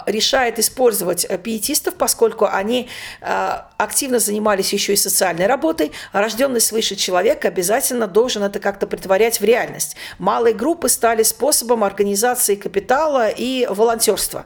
[0.05, 2.89] решает использовать э, пиетистов, поскольку они
[3.21, 5.91] а, активно занимались еще и социальной работой.
[6.11, 9.95] Рожденный свыше человек обязательно должен это как-то притворять в реальность.
[10.19, 14.45] Малые группы стали способом организации капитала и волонтерства.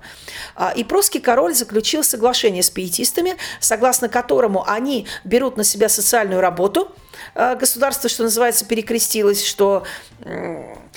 [0.55, 6.41] А, и прусский король заключил соглашение с пиетистами, согласно которому они берут на себя социальную
[6.41, 6.91] работу–
[7.33, 9.83] Э, государство, что называется, перекрестилось, что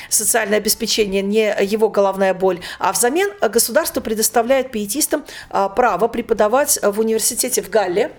[0.08, 7.62] социальное обеспечение не его головная боль, а взамен государство предоставляет пиетистам право преподавать в университете
[7.62, 8.12] в Галле,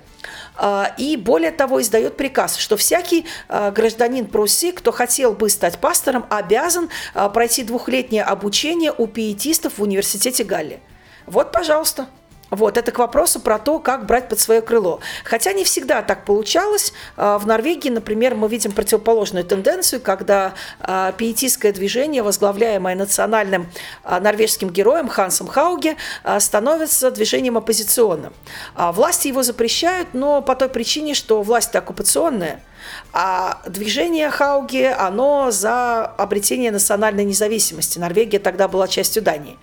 [0.98, 6.90] и более того, издает приказ, что всякий гражданин Пруссии, кто хотел бы стать пастором, обязан
[7.34, 10.80] пройти двухлетнее обучение у пиетистов в университете Галли.
[11.26, 12.08] Вот, пожалуйста.
[12.50, 15.00] Вот, это к вопросу про то, как брать под свое крыло.
[15.24, 16.94] Хотя не всегда так получалось.
[17.16, 23.70] А, в Норвегии, например, мы видим противоположную тенденцию, когда а, пиетистское движение, возглавляемое национальным
[24.04, 25.96] а, норвежским героем Хансом Хауге,
[26.40, 28.34] становится движением оппозиционным.
[28.76, 32.62] Власти его запрещают, но по той причине, что власть оккупационная–
[33.12, 38.00] а движение Хауги, оно за обретение национальной независимости.
[38.00, 39.58] Норвегия тогда была частью Дании.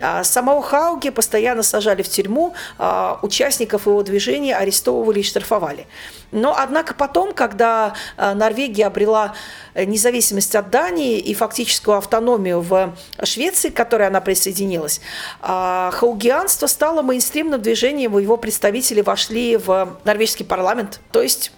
[0.00, 5.86] А самого Хауги постоянно сажали в тюрьму, а участников его движения арестовывали и штрафовали.
[6.32, 9.34] Но, однако, потом, когда а, Норвегия обрела
[9.74, 15.00] независимость от Дании и фактическую автономию в Швеции, к которой она присоединилась,
[15.40, 21.00] а, хаугианство стало мейнстримным движением, его представители вошли в норвежский парламент.
[21.12, 21.52] То есть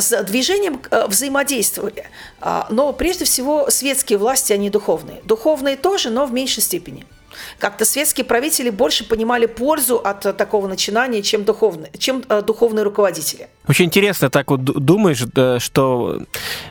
[0.00, 2.04] с движением э, взаимодействовали.
[2.40, 5.20] А, но прежде всего светские власти, не духовные.
[5.24, 7.06] Духовные тоже, но в меньшей степени.
[7.58, 13.48] Как-то светские правители больше понимали пользу от такого начинания, чем духовные, чем э, духовные руководители.
[13.68, 15.24] Очень интересно, так вот думаешь,
[15.62, 16.22] что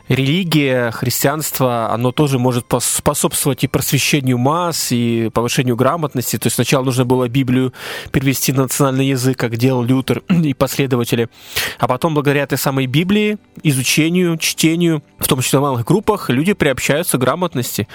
[0.08, 6.38] религия, христианство, оно тоже может способствовать и просвещению масс, и повышению грамотности.
[6.38, 7.71] То есть сначала нужно было Библию
[8.12, 11.30] перевести на национальный язык, как делал Лютер и последователи.
[11.77, 16.53] А потом, благодаря этой самой Библии, изучению, чтению, в том числе в малых группах, люди
[16.53, 17.88] приобщаются к грамотности.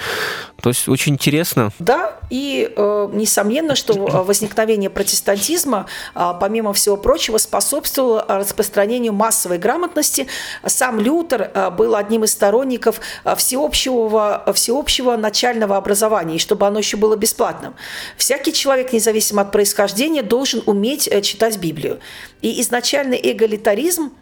[0.60, 1.70] То есть очень интересно.
[1.80, 10.26] Да, и э, несомненно, что возникновение протестантизма, э, помимо всего прочего, способствовало распространению массовой грамотности.
[10.66, 16.78] Сам Лютер э, был одним из сторонников э, всеобщего, всеобщего начального образования, и чтобы оно
[16.78, 17.74] еще было бесплатным.
[18.16, 22.00] Всякий человек, независимо от происхождения, должен уметь э, читать Библию.
[22.40, 24.12] И изначальный эгалитаризм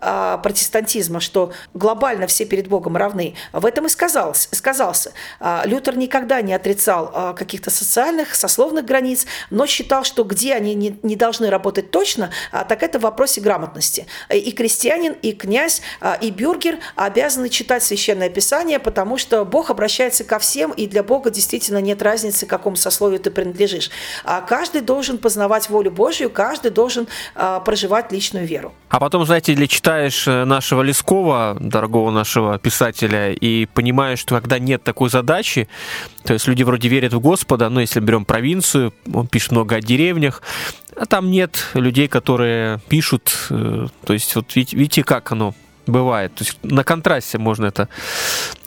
[0.00, 4.48] протестантизма, что глобально все перед Богом равны, в этом и сказался.
[4.52, 5.12] сказался.
[5.38, 10.74] А, Лютер никогда не отрицал а, каких-то социальных, сословных границ, но считал, что где они
[10.74, 14.06] не, должны работать точно, так это в вопросе грамотности.
[14.32, 15.82] И крестьянин, и князь,
[16.22, 21.30] и бюргер обязаны читать Священное Писание, потому что Бог обращается ко всем, и для Бога
[21.30, 23.90] действительно нет разницы, к какому сословию ты принадлежишь.
[24.48, 28.72] Каждый должен познавать волю Божью, каждый должен проживать личную веру.
[28.88, 34.60] А потом, знаете, для читаешь э, нашего Лескова, дорогого нашего писателя, и понимаешь, что когда
[34.60, 35.68] нет такой задачи,
[36.22, 39.80] то есть люди вроде верят в Господа, но если берем провинцию, он пишет много о
[39.80, 40.42] деревнях,
[40.96, 45.54] а там нет людей, которые пишут, э, то есть вот видите, как оно
[45.90, 46.34] бывает.
[46.34, 47.88] То есть на контрасте можно это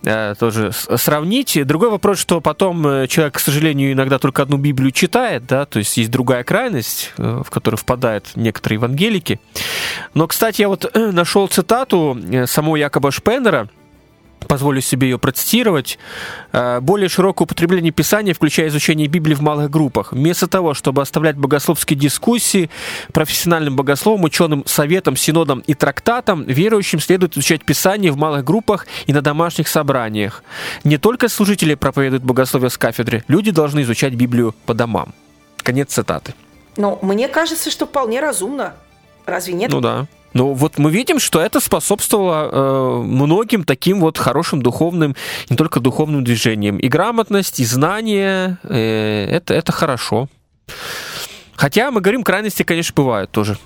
[0.03, 1.57] э, тоже сравнить.
[1.65, 5.79] Другой вопрос, что потом э, человек, к сожалению, иногда только одну Библию читает, да, то
[5.79, 9.39] есть есть другая крайность, э, в которую впадают некоторые евангелики.
[10.13, 13.69] Но, кстати, я вот нашел цитату э, самого Якоба Шпеннера,
[14.47, 15.97] позволю себе ее процитировать.
[16.51, 20.11] Э, более широкое употребление Писания, включая изучение Библии в малых группах.
[20.11, 22.69] Вместо того, чтобы оставлять богословские дискуссии
[23.13, 29.13] профессиональным богословам, ученым, советам, синодам и трактатам, верующим следует изучать Писание в малых группах и
[29.13, 30.43] на домашних собраниях.
[30.83, 35.13] Не только служители проповедуют богословие с кафедры, люди должны изучать Библию по домам.
[35.63, 36.33] Конец цитаты.
[36.77, 38.73] Ну, мне кажется, что вполне разумно.
[39.25, 39.71] Разве нет?
[39.71, 40.07] Ну да.
[40.33, 45.15] Ну вот мы видим, что это способствовало э, многим таким вот хорошим духовным,
[45.49, 46.77] не только духовным движениям.
[46.77, 50.27] И грамотность, и знание, э, это, это хорошо.
[51.55, 53.57] Хотя мы говорим, крайности, конечно, бывают тоже.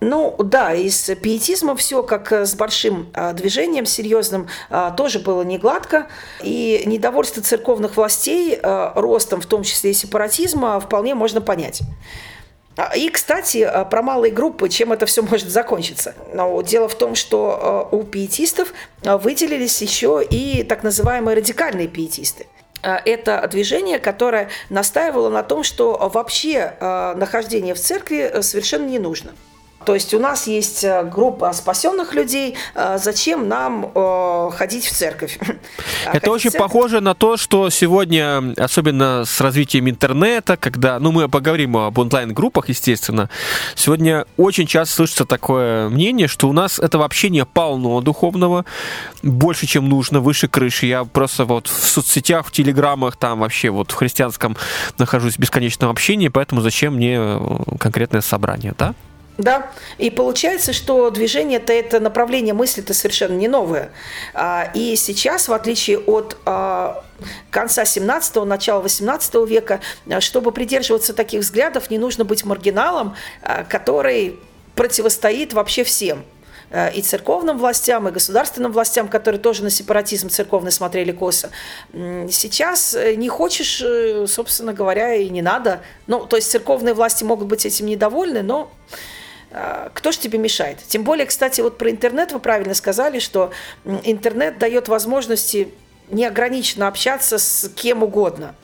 [0.00, 5.42] Ну да, и с пиетизмом все как с большим а, движением серьезным а, тоже было
[5.42, 6.08] не гладко.
[6.42, 11.82] И недовольство церковных властей а, ростом, в том числе и сепаратизма, вполне можно понять.
[12.76, 16.14] А, и, кстати, а, про малые группы, чем это все может закончиться.
[16.32, 22.46] Но дело в том, что а, у пиетистов выделились еще и так называемые радикальные пиетисты.
[22.82, 29.32] Это движение, которое настаивало на том, что вообще нахождение в церкви совершенно не нужно.
[29.84, 34.92] То есть у нас есть э, группа спасенных людей, э, зачем нам э, ходить в
[34.92, 35.38] церковь?
[36.04, 36.72] А Это очень церковь...
[36.72, 42.68] похоже на то, что сегодня, особенно с развитием интернета, когда, ну, мы поговорим об онлайн-группах,
[42.68, 43.30] естественно,
[43.76, 48.64] сегодня очень часто слышится такое мнение, что у нас это вообще не полно духовного,
[49.22, 50.86] больше, чем нужно, выше крыши.
[50.86, 54.56] Я просто вот в соцсетях, в телеграммах, там вообще вот в христианском
[54.98, 57.38] нахожусь в бесконечном общении, поэтому зачем мне
[57.78, 58.94] конкретное собрание, да?
[59.38, 63.90] Да, и получается, что движение-то это направление мысли-то совершенно не новое.
[64.34, 67.02] А, и сейчас, в отличие от а,
[67.50, 69.80] конца 17-го, начала 18 века,
[70.20, 74.38] чтобы придерживаться таких взглядов, не нужно быть маргиналом, а, который
[74.74, 76.24] противостоит вообще всем
[76.94, 81.50] и церковным властям, и государственным властям, которые тоже на сепаратизм церковный смотрели косо.
[81.92, 85.82] Сейчас э, не хочешь, э, собственно говоря, и не надо.
[86.06, 88.96] Ну, то есть церковные власти могут быть этим недовольны, но а,
[89.94, 90.78] кто же тебе мешает?
[90.86, 93.52] Тем более, кстати, вот про интернет вы правильно сказали, что
[93.84, 95.72] интернет дает возможности
[96.10, 98.54] неограниченно общаться с кем угодно.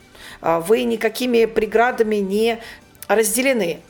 [0.41, 2.59] А, вы никакими преградами не
[3.07, 3.81] разделены.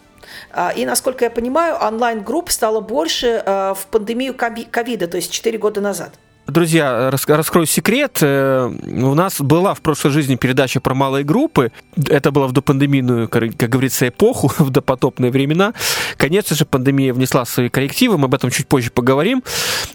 [0.51, 5.81] А, и, насколько я понимаю, онлайн-групп стало больше в пандемию ковида, то есть 4 года
[5.81, 6.11] назад.
[6.51, 8.19] Друзья, раскрою секрет.
[8.21, 11.71] Э, у нас была в прошлой жизни передача про малые группы.
[12.07, 15.73] Это было в допандемийную, как говорится, эпоху, в допотопные времена.
[16.17, 18.17] Конечно же, пандемия внесла свои коррективы.
[18.17, 19.43] Мы об этом чуть позже поговорим,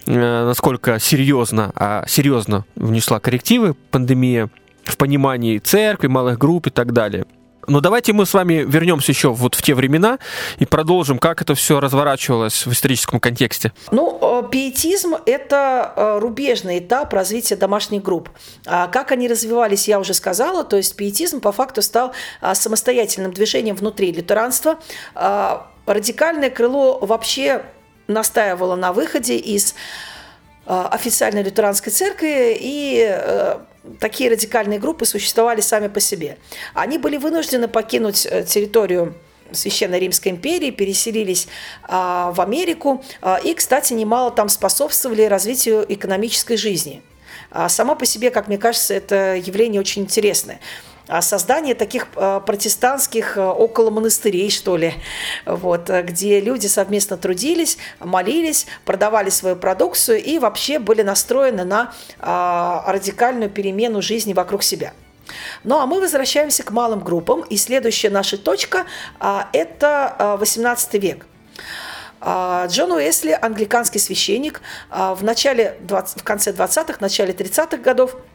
[0.07, 4.49] э, насколько серьезно, а серьезно внесла коррективы пандемия
[4.85, 7.25] в понимании церкви, малых групп и так далее.
[7.69, 10.19] Но давайте мы с вами вернемся еще вот в те времена
[10.59, 13.73] и продолжим, как это все разворачивалось в историческом контексте.
[13.91, 18.31] Ну, пиетизм– это э, рубежный этап развития домашних групп.
[18.67, 23.33] А как они развивались, я уже сказала, то есть пиетизм по факту стал а, самостоятельным
[23.33, 24.79] движением внутри лютеранства.
[25.15, 27.63] А, радикальное крыло вообще
[28.07, 29.75] настаивало на выходе из
[30.67, 33.59] официальной лютеранской церкви и э,
[34.01, 36.39] такие радикальные группы существовали сами по себе.
[36.75, 39.15] Они были вынуждены покинуть э, территорию
[39.53, 41.49] Священной Римской империи, переселились
[41.83, 47.03] а, в Америку а, и, кстати, немало там способствовали развитию экономической жизни.
[47.51, 50.61] А, само по себе, как мне кажется, это явление очень интересное
[51.21, 54.95] создание таких а, протестантских а, около монастырей, что ли,
[55.45, 62.85] вот, где люди совместно трудились, молились, продавали свою продукцию и вообще были настроены на а,
[62.87, 64.93] радикальную перемену жизни вокруг себя.
[65.63, 68.85] Ну а мы возвращаемся к малым группам, и следующая наша точка–
[69.53, 71.27] это 18 век.
[72.23, 78.34] Джон Уэсли, англиканский священник, в, начале 20, в конце 20-х, начале 30-х годов– Э,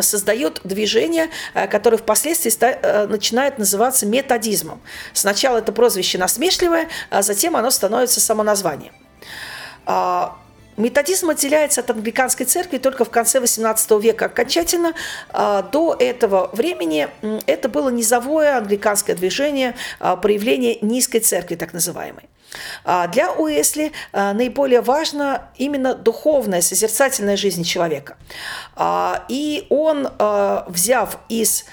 [0.00, 4.80] создает движение, э, которое впоследствии э, начинает называться методизмом.
[5.12, 8.92] Сначала это прозвище насмешливое, а затем оно становится самоназванием.
[9.84, 10.38] А,
[10.76, 14.94] методизм отделяется от англиканской церкви только в конце XVIII века окончательно.
[15.30, 17.08] А, до этого времени
[17.46, 22.31] это было низовое англиканское движение, проявление низкой церкви, так называемой.
[22.84, 28.16] А для Уэсли а, наиболее важна именно духовная, созерцательная жизнь человека.
[28.76, 30.08] А, и он,
[30.68, 31.64] взяв из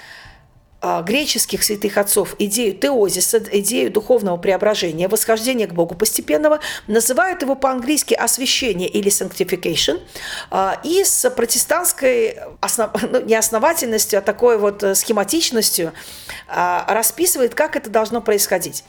[0.82, 8.14] греческих святых отцов идею теозиса, идею духовного преображения, восхождения к Богу постепенного, называют его по-английски
[8.14, 10.00] освящение или sanctification,
[10.50, 12.90] а, и с протестантской основ...
[13.10, 15.92] ну, не основательностью, а такой вот э, схематичностью
[16.48, 18.84] а, расписывает, как это должно происходить.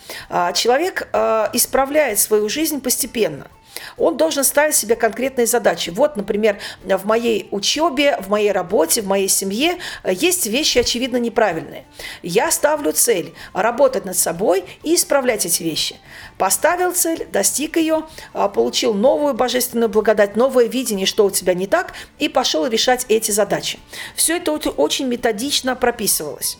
[0.54, 1.08] Человек
[1.54, 3.48] исправляет свою жизнь постепенно–
[3.98, 5.90] Он должен ставить себе конкретные задачи.
[5.90, 11.86] Вот, например, в моей учебе, в моей работе, в моей семье есть вещи, очевидно, неправильные.
[12.24, 15.98] Я ставлю цель работать над собой и исправлять эти вещи.
[16.38, 18.04] Поставил цель, достиг ее,
[18.34, 23.06] а, получил новую божественную благодать, новое видение, что у тебя не так, и пошел решать
[23.10, 23.80] эти задачи.
[24.16, 26.58] Все это очень методично прописывалось.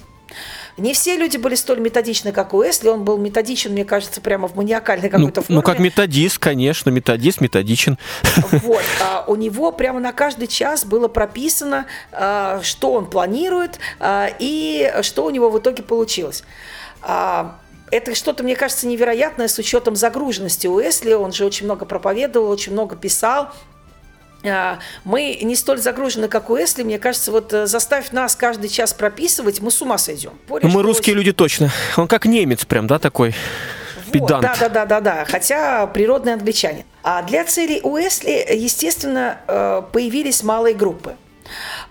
[0.82, 2.90] Не все люди были столь методичны, как Уэсли.
[2.90, 5.56] Он был методичен, мне кажется, прямо в маниакальной ну, какой-то ну, форме.
[5.56, 8.00] Ну, как методист, конечно, методист, методичен.
[8.52, 8.82] Вот.
[9.00, 14.92] А у него прямо на каждый час было прописано, а, что он планирует а, и
[15.04, 16.44] что у него в итоге получилось.
[17.04, 17.60] А,
[17.92, 21.14] это что-то, мне кажется, невероятное с учетом загруженности Уэсли.
[21.14, 23.52] Он же очень много проповедовал, очень много писал.
[24.44, 26.84] А, мы не столь загружены, как у Эсли.
[26.84, 30.32] Мне кажется, вот э, заставь нас каждый час прописывать, мы с ума сойдем.
[30.48, 31.72] Поря, мы русские люди точно.
[31.98, 33.36] Он как немец прям, да, такой?
[34.06, 34.42] Вот, педант.
[34.42, 35.26] Да, да, да, да, да.
[35.26, 36.84] Хотя природный англичанин.
[37.04, 41.16] А для целей Уэсли, естественно, э, появились малые группы.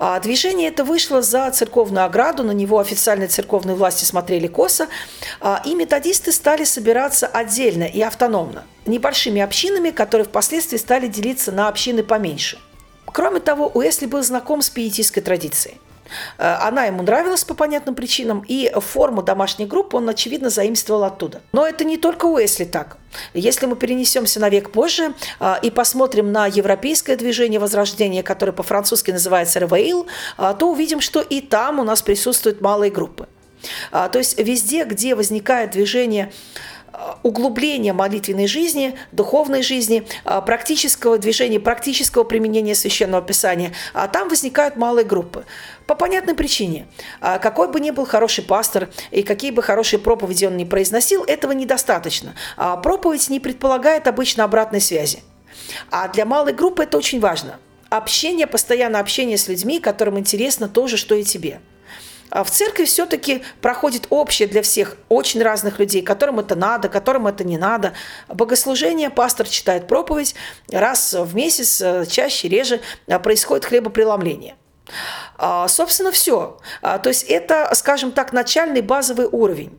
[0.03, 4.89] А движение это вышло за церковную ограду, на него официальные церковные власти смотрели косо,
[5.43, 11.69] а, и методисты стали собираться отдельно и автономно, небольшими общинами, которые впоследствии стали делиться на
[11.69, 12.59] общины поменьше.
[13.05, 15.79] Кроме того, Уэсли был знаком с пиетистской традицией–
[16.39, 21.41] она ему нравилась по понятным причинам, и форму домашней группы он, очевидно, заимствовал оттуда.
[21.53, 22.99] Но это не только Уэсли так.
[23.35, 29.11] Если мы перенесемся на век позже э, и посмотрим на европейское движение Возрождения, которое по-французски
[29.11, 30.07] называется «Ревейл»,
[30.39, 33.29] э, то увидим, что и там у нас присутствуют малые группы.
[33.91, 36.33] То есть везде, где возникает движение
[37.23, 45.05] углубления молитвенной жизни, духовной жизни, практического движения, практического применения священного писания, а там возникают малые
[45.05, 45.45] группы.
[45.91, 46.87] По понятной причине.
[47.21, 51.25] А, какой бы ни был хороший пастор и какие бы хорошие проповеди он ни произносил,
[51.25, 52.37] этого недостаточно.
[52.85, 55.25] Проповедь не предполагает обычно обратной связи.
[55.91, 57.59] А для малой группы это очень важно.
[57.89, 61.61] Общение, постоянное общение с людьми, которым интересно то же, что и тебе–
[62.31, 67.27] а в церкви все-таки проходит общее для всех очень разных людей, которым это надо, которым
[67.27, 67.93] это не надо.
[68.29, 70.37] Богослужение, пастор читает проповедь,
[70.71, 74.55] раз в месяц, э, чаще, реже происходит хлебопреломление.
[75.39, 76.59] А, собственно, все.
[76.83, 79.79] А, то есть это, скажем так, начальный базовый уровень.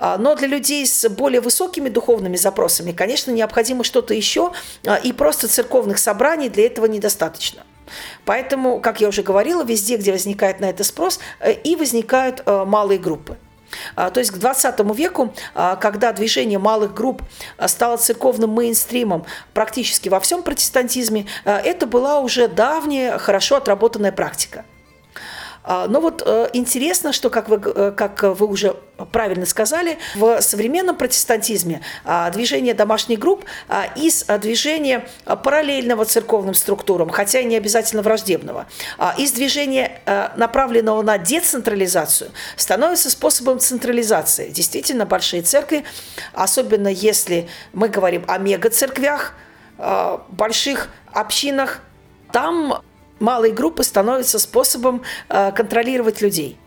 [0.00, 4.50] Но для людей с более высокими духовными запросами, конечно, необходимо что-то еще,
[5.04, 7.62] и просто церковных собраний для этого недостаточно.
[8.24, 12.64] Поэтому, как я уже говорила, везде, где возникает на это спрос, э, и возникают э,
[12.64, 13.36] малые группы.
[13.94, 17.22] А, то есть к 20 веку, а, когда движение малых групп
[17.56, 24.64] а, стало церковным мейнстримом практически во всем протестантизме, это была уже давняя, хорошо отработанная практика.
[25.64, 28.76] А, но вот э, интересно, что, как вы, э, как вы уже
[29.12, 37.10] правильно сказали, в современном протестантизме а, движение домашних групп а, из движения параллельного церковным структурам,
[37.10, 38.66] хотя и не обязательно враждебного,
[39.18, 40.00] из движения,
[40.36, 44.50] направленного на децентрализацию, становится способом централизации.
[44.50, 45.84] Действительно, большие церкви,
[46.32, 49.34] особенно если мы говорим о мегацерквях,
[50.28, 51.80] больших общинах,
[52.32, 52.82] там
[53.22, 56.58] малые группы становятся способом э, контролировать людей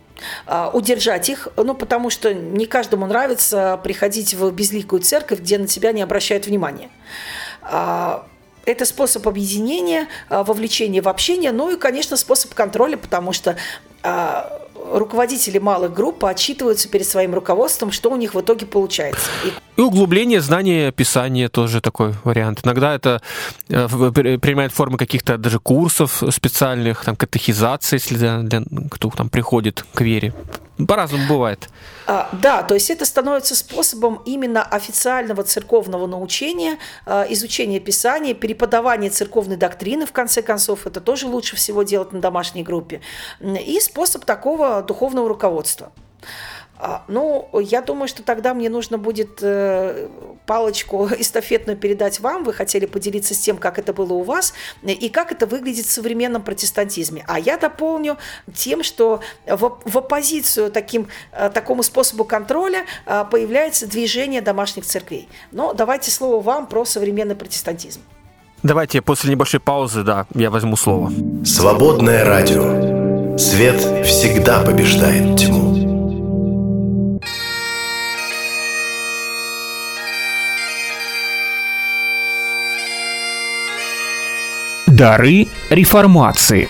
[0.48, 5.68] э, удержать их, ну, потому что не каждому нравится приходить в безликую церковь, где на
[5.68, 6.90] тебя не обращают внимания.
[7.62, 8.26] А,
[8.66, 13.58] это способ объединения, э, вовлечения в общение, ну и, конечно, способ контроля, потому что
[14.92, 19.30] руководители малых групп отчитываются перед своим руководством, что у них в итоге получается.
[19.44, 22.62] И, и углубление знания Писания тоже такой вариант.
[22.64, 23.22] Иногда это
[23.70, 29.86] э, принимает формы каких-то даже курсов специальных, там, катехизации, если для, для кто там приходит
[29.94, 30.34] к вере.
[30.78, 31.70] По-разному бывает.
[32.06, 39.10] А, да, то есть это становится способом именно официального церковного научения, а, изучения Писания, переподавания
[39.10, 43.00] церковной доктрины, в конце концов, это тоже лучше всего делать на домашней группе,
[43.40, 45.94] и способ такого духовного руководства.
[46.78, 50.10] А, ну, я думаю, что тогда мне нужно будет э,
[50.46, 52.44] палочку эстафетную передать вам.
[52.44, 54.54] Вы хотели поделиться с тем, как это было у вас
[54.84, 57.24] и как это выглядит в современном протестантизме.
[57.28, 58.18] А я дополню
[58.54, 65.30] тем, что в, в оппозицию таким, э, такому способу контроля э, появляется движение домашних церквей.
[65.52, 68.02] Но давайте слово вам про современный протестантизм.
[68.64, 71.12] Давайте после небольшой паузы, да, я возьму слово.
[71.46, 73.38] Свободное радио.
[73.38, 75.75] Свет всегда побеждает тьму.
[84.96, 86.70] Дары реформации.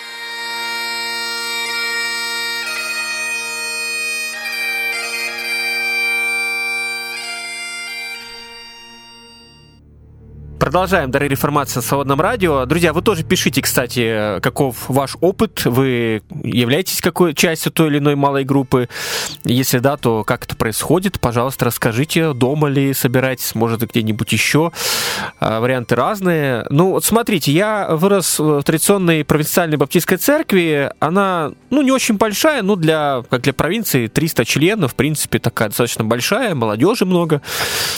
[10.76, 12.66] Продолжаем «Дары реформации» на Свободном радио.
[12.66, 15.64] Друзья, вы тоже пишите, кстати, каков ваш опыт.
[15.64, 18.90] Вы являетесь какой частью той или иной малой группы?
[19.46, 21.22] Если да, то как это происходит?
[21.22, 24.74] Пожалуйста, расскажите, дома ли собираетесь, может, где-нибудь еще.
[25.40, 26.66] А, варианты разные.
[26.70, 30.92] Ну, вот смотрите, я вырос в традиционной провинциальной баптистской церкви.
[31.00, 35.70] Она, ну, не очень большая, но для, как для провинции 300 членов, в принципе, такая
[35.70, 37.42] достаточно большая, молодежи много.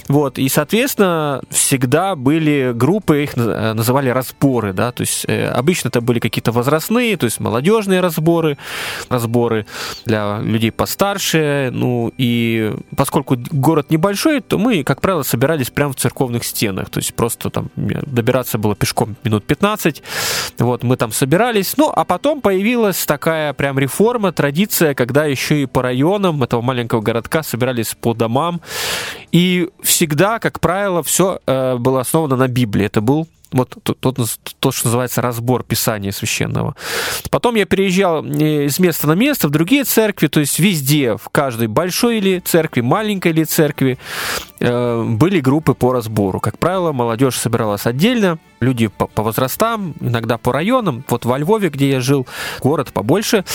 [0.10, 5.90] Вот, и, соответственно, всегда были группы, их э, называли разборы, да, то есть э, обычно
[5.90, 8.58] это были какие-то возрастные, то есть молодежные разборы,
[9.10, 9.66] разборы
[10.06, 15.96] для людей постарше, ну и поскольку город небольшой, то мы, как правило, собирались прямо в
[15.96, 20.04] церковных стенах, то есть просто там добираться было пешком минут 15,
[20.60, 25.66] вот мы там собирались, ну а потом появилась такая прям реформа, традиция, когда еще и
[25.66, 28.62] по районам этого маленького городка собирались по домам,
[29.38, 32.88] и всегда, как правило, все э, было основано на Библии.
[32.88, 34.12] Это был вот то, то,
[34.60, 36.76] то, что называется разбор Писания Священного.
[37.30, 41.30] Потом я переезжал э, из места на место в другие церкви, то есть везде, в
[41.30, 44.00] каждой большой или церкви, маленькой или церкви,
[44.60, 46.40] э, были группы по разбору.
[46.40, 51.04] Как правило, молодежь собиралась отдельно, люди по, по возрастам, иногда по районам.
[51.10, 52.26] Вот во Львове, где я жил,
[52.62, 53.46] город побольше,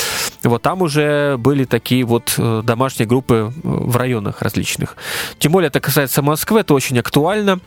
[0.49, 4.97] вот там уже были такие вот э, домашние группы в районах различных.
[5.39, 7.61] Тем более это касается Москвы, это очень актуально.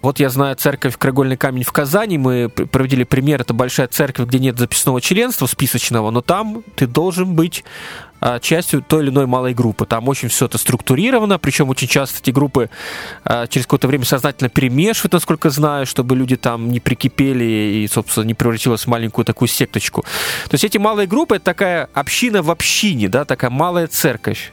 [0.00, 4.38] Вот я знаю церковь Краегольный камень в Казани, мы проводили пример, это большая церковь, где
[4.38, 7.64] нет записного членства списочного, но там ты должен быть
[8.40, 9.86] частью той или иной малой группы.
[9.86, 12.70] Там очень все это структурировано, причем очень часто эти группы
[13.24, 17.44] а, через какое-то время сознательно перемешивают, насколько знаю, чтобы люди там не прикипели
[17.84, 20.02] и, собственно, не превратилось в маленькую такую секточку.
[20.48, 24.52] То есть эти малые группы— это такая община в общине, да, такая малая церковь.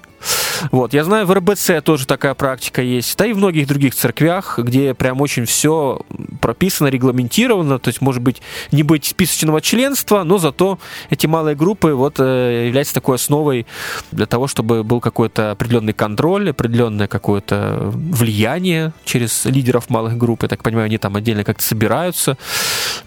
[0.71, 4.59] Вот, я знаю, в РБЦ тоже такая практика есть, да и в многих других церквях,
[4.59, 6.01] где прям очень все
[6.41, 8.41] прописано, регламентировано, то есть, может быть,
[8.71, 10.79] не быть списочного членства, но зато
[11.09, 13.65] эти малые группы вот э, являются такой основой
[14.11, 20.43] для того, чтобы был какой-то определенный контроль, определенное какое-то влияние через лидеров малых групп.
[20.43, 22.37] Я так понимаю, они там отдельно как-то собираются.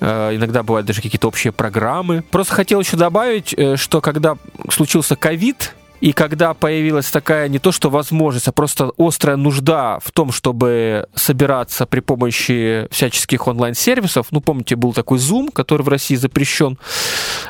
[0.00, 2.22] Э, иногда бывают даже какие-то общие программы.
[2.30, 4.36] Просто хотел еще добавить, э, что когда
[4.70, 10.12] случился ковид, и когда появилась такая не то что возможность, а просто острая нужда в
[10.12, 16.14] том, чтобы собираться при помощи всяческих онлайн-сервисов, ну, помните, был такой Zoom, который в России
[16.14, 16.78] запрещен,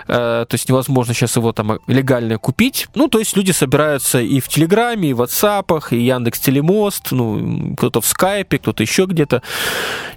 [0.07, 2.89] э, то есть невозможно сейчас его там легально купить.
[2.95, 7.75] Ну, то есть люди собираются и в Телеграме, и в WhatsApp, и Яндекс Телемост, ну,
[7.77, 9.43] кто-то в Скайпе, кто-то еще где-то.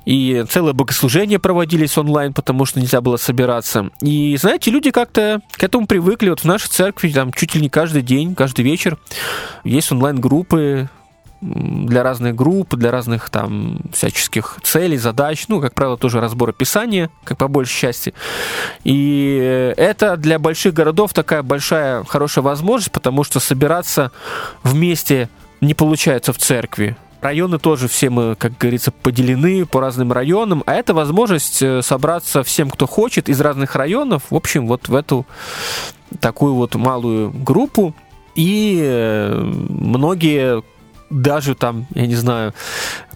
[0.05, 3.89] И целые богослужения проводились онлайн, потому что нельзя было собираться.
[4.01, 6.29] И, знаете, люди как-то к этому привыкли.
[6.29, 8.97] Вот в нашей церкви там чуть ли не каждый день день, каждый вечер.
[9.63, 10.89] Есть онлайн-группы
[11.41, 15.45] для разных групп, для разных там всяческих целей, задач.
[15.47, 18.13] Ну, как правило, тоже разбор описания, как по большей части.
[18.83, 24.11] И это для больших городов такая большая, хорошая возможность, потому что собираться
[24.63, 25.29] вместе
[25.61, 26.95] не получается в церкви.
[27.21, 32.41] Районы тоже все мы, как говорится, поделены по разным районам, а это возможность э, собраться
[32.41, 35.27] всем, кто хочет, из разных районов, в общем, вот в эту
[36.19, 37.93] такую вот малую группу,
[38.35, 40.63] и э, многие
[41.09, 42.53] даже там, я не знаю,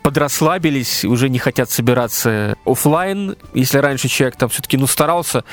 [0.05, 3.37] подрасслабились, уже не хотят собираться офлайн.
[3.55, 5.43] Если раньше человек там все-таки ну старался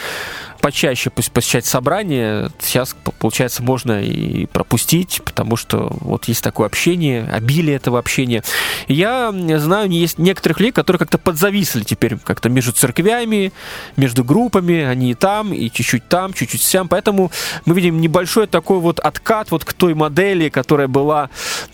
[0.63, 2.51] почаще пусть посещать собрания.
[2.61, 8.45] Сейчас, получается, можно и пропустить, потому что вот есть такое общение, обилие этого общения.
[8.89, 13.53] Я знаю, есть некоторых людей, которые как-то подзависли теперь как-то между церквями,
[13.97, 16.89] между группами, они и там, и чуть-чуть там, чуть-чуть сям.
[16.89, 17.33] Поэтому
[17.65, 21.29] мы видим небольшой такой вот откат вот к той модели, которая была,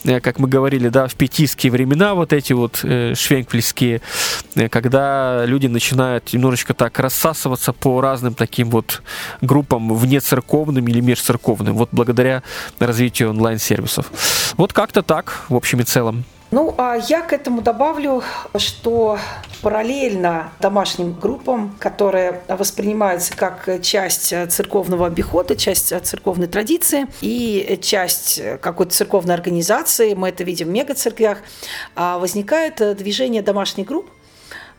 [0.05, 4.01] э, как мы говорили, да, в пятийские времена, вот эти вот э, швенквельские,
[4.55, 9.03] э, когда люди начинают немножечко так рассасываться по разным таким вот вот
[9.41, 12.43] группам вне церковным или межцерковным, вот благодаря
[12.79, 14.11] развитию онлайн-сервисов.
[14.57, 16.25] Вот как-то так, в общем и целом.
[16.51, 18.23] Ну, а я к этому добавлю,
[18.57, 19.19] что
[19.61, 28.93] параллельно домашним группам, которые воспринимаются как часть церковного обихода, часть церковной традиции и часть какой-то
[28.93, 31.39] церковной организации, мы это видим в мегацерквях,
[31.95, 34.09] а возникает движение домашних групп,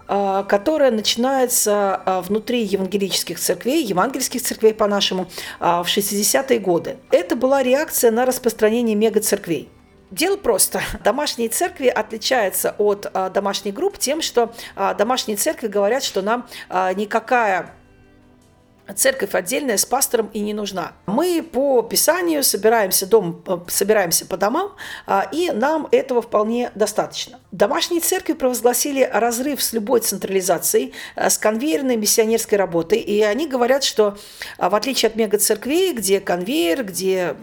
[0.07, 5.27] а, которая начинается а, внутри евангелических церквей, евангельских церквей по-нашему,
[5.59, 6.97] в 60-е годы.
[7.11, 9.69] Это была реакция на распространение мегацерквей.
[10.11, 10.81] Дело просто.
[11.03, 14.53] Домашние церкви отличаются от домашних групп тем, что
[14.97, 16.47] домашние церкви говорят, что нам
[16.95, 17.73] никакая
[18.95, 20.93] церковь отдельная с пастором и не нужна.
[21.05, 27.39] Мы по Писанию собираемся, дом, э, собираемся по домам, а, и нам этого вполне достаточно.
[27.51, 33.83] Домашние церкви провозгласили разрыв с любой централизацией, э, с конвейерной миссионерской работой, и они говорят,
[33.83, 34.17] что
[34.57, 37.35] а, в отличие от мегацерквей, где конвейер, где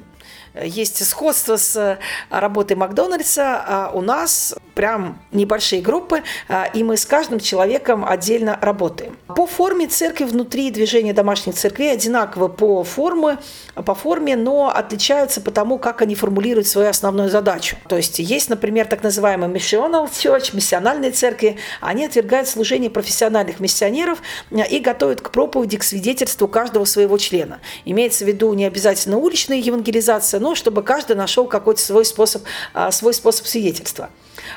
[0.64, 1.98] есть сходство с э,
[2.30, 3.64] работой Макдональдса.
[3.66, 9.16] А у нас прям небольшие группы, а, и мы с каждым человеком отдельно работаем.
[9.28, 13.38] По форме церкви внутри движения домашних церквей одинаковы по форме,
[13.74, 17.76] по форме, но отличаются по тому, как они формулируют свою основную задачу.
[17.88, 21.56] То есть есть, например, так называемый missional church, миссиональные церкви.
[21.80, 27.60] Они отвергают служение профессиональных миссионеров э, и готовят к проповеди, к свидетельству каждого своего члена.
[27.86, 32.92] Имеется в виду не обязательно уличная евангелизация, но чтобы каждый нашел какой-то свой способ, а,
[32.92, 34.10] свой способ свидетельства.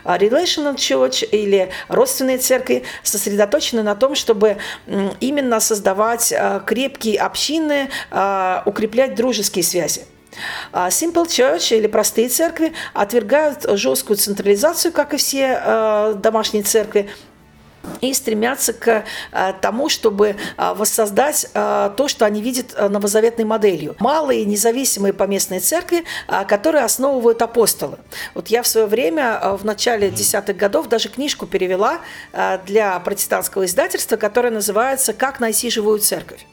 [0.04, 4.58] А, relational Church или родственные церкви сосредоточены на том, чтобы
[5.20, 7.90] именно создавать а, крепкие общины,
[8.66, 10.06] укреплять дружеские связи.
[10.74, 17.10] Simple Church или простые церкви отвергают жесткую централизацию, как и все домашние церкви,
[18.02, 23.96] и стремятся к э, тому, чтобы э, воссоздать э, то, что они видят новозаветной моделью.
[24.00, 26.04] Малые независимые поместные церкви,
[26.48, 27.98] которые основывают апостолы.
[28.34, 32.00] Вот я в свое время, в начале десятых годов, даже книжку перевела
[32.66, 36.46] для протестантского издательства, которая называется «Как найти живую церковь».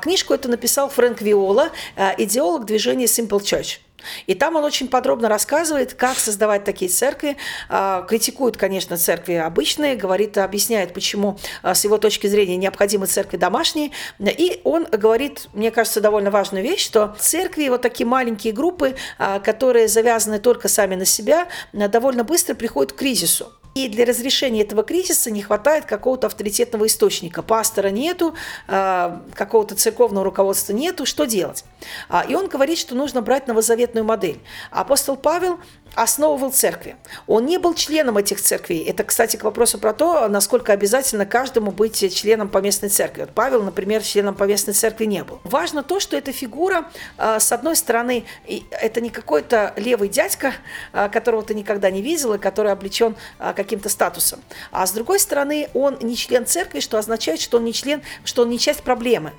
[0.00, 1.70] Книжку это написал Фрэнк Виола,
[2.18, 3.78] идеолог движения Simple Church.
[4.26, 7.36] И там он очень подробно рассказывает, как создавать такие церкви,
[7.68, 13.36] а, критикует, конечно, церкви обычные, говорит, объясняет, почему а, с его точки зрения необходимы церкви
[13.36, 13.90] домашние.
[14.18, 19.40] И он говорит, мне кажется, довольно важную вещь, что церкви, вот такие маленькие группы, а,
[19.40, 23.52] которые завязаны только сами на себя, довольно быстро приходят к кризису.
[23.78, 27.42] И для разрешения этого кризиса не хватает какого-то авторитетного источника.
[27.42, 28.34] Пастора нету,
[28.66, 31.06] а, какого-то церковного руководства нету.
[31.06, 31.64] Что делать?
[32.08, 34.40] А, и он говорит, что нужно брать новозаветную модель.
[34.72, 35.60] Апостол Павел
[36.02, 36.96] основывал церкви.
[37.26, 38.84] Он не был членом этих церквей.
[38.84, 43.22] Это, кстати, к вопросу про то, насколько обязательно каждому быть членом поместной церкви.
[43.22, 45.40] Вот Павел, например, членом поместной церкви не был.
[45.42, 48.24] Важно то, что эта фигура, а, с одной стороны,
[48.70, 50.52] это не какой-то левый дядька,
[50.92, 54.40] которого ты никогда не видел, и который облечен каким-то статусом.
[54.70, 58.42] А с другой стороны, он не член церкви, что означает, что он не член, что
[58.42, 59.32] он не часть проблемы.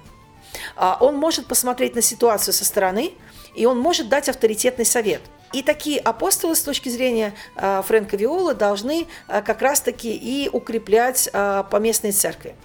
[0.75, 3.13] А он может посмотреть на ситуацию со стороны,
[3.55, 5.21] и он может дать авторитетный совет–
[5.53, 11.29] и такие апостолы с точки зрения э, Фрэнка Виола должны э, как раз-таки и укреплять
[11.31, 12.55] э, поместные церкви.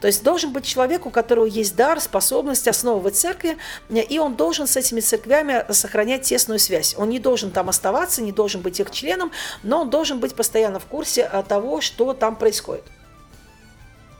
[0.00, 3.58] То есть должен быть человек, у которого есть дар, способность основывать церкви,
[3.90, 6.94] и он должен с этими церквями сохранять тесную связь.
[6.96, 9.30] Он не должен там оставаться, не должен быть их членом,
[9.62, 12.84] но он должен быть постоянно в курсе того, что там происходит.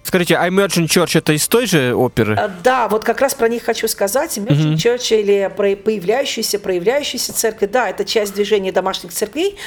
[0.08, 2.34] Скажите, а Emerging Church это из той же оперы?
[2.34, 4.38] А, да, вот как раз про них хочу сказать.
[4.38, 4.96] Emerging uh-huh.
[4.96, 9.58] Church или появляющиеся, проявляющиеся церкви, да, это часть движения домашних церквей,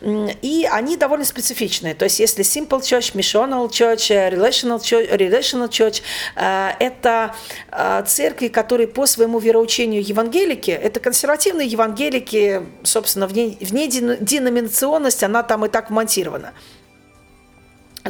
[0.00, 1.96] и они довольно специфичные.
[1.96, 6.00] То есть если Simple Church, Missional Church, Relational Church, Relational Church
[6.36, 7.34] э, это
[7.72, 15.42] э, церкви, которые по своему вероучению евангелики, это консервативные евангелики, собственно, вне, вне деноминационность, она
[15.42, 16.52] там и так вмонтирована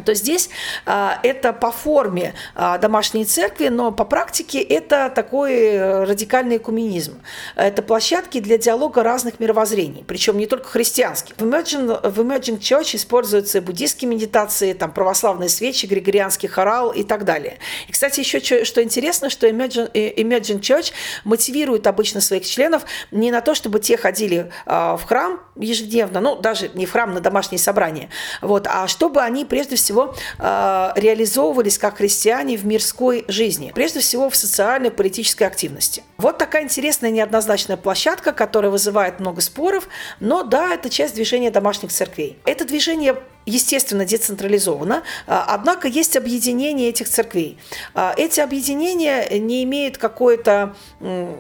[0.01, 0.51] то здесь
[0.87, 7.21] а, это по форме а, домашней церкви, но по практике это такой э, радикальный экуменизм.
[7.57, 11.35] Это площадки для диалога разных мировоззрений, причем не только христианских.
[11.37, 17.25] В Emerging, в Emerging Church используются буддийские медитации, там, православные свечи, григорианский хорал и так
[17.25, 17.59] далее.
[17.89, 20.93] И, кстати, еще что, интересно, что Emerging, э, Emerging Church
[21.25, 26.37] мотивирует обычно своих членов не на то, чтобы те ходили а, в храм ежедневно, ну,
[26.37, 28.11] даже не в храм, на домашние собрания,
[28.43, 34.01] вот, а чтобы они прежде всего всего э, реализовывались как христиане в мирской жизни, прежде
[34.01, 36.03] всего в социальной политической активности.
[36.19, 39.89] Вот такая интересная неоднозначная площадка, которая вызывает много споров,
[40.21, 42.39] но да, это часть движения домашних церквей.
[42.45, 43.17] Это движение
[43.49, 47.59] естественно, децентрализовано, а, однако есть объединение этих церквей.
[47.95, 50.77] А, эти объединения не имеют какого-то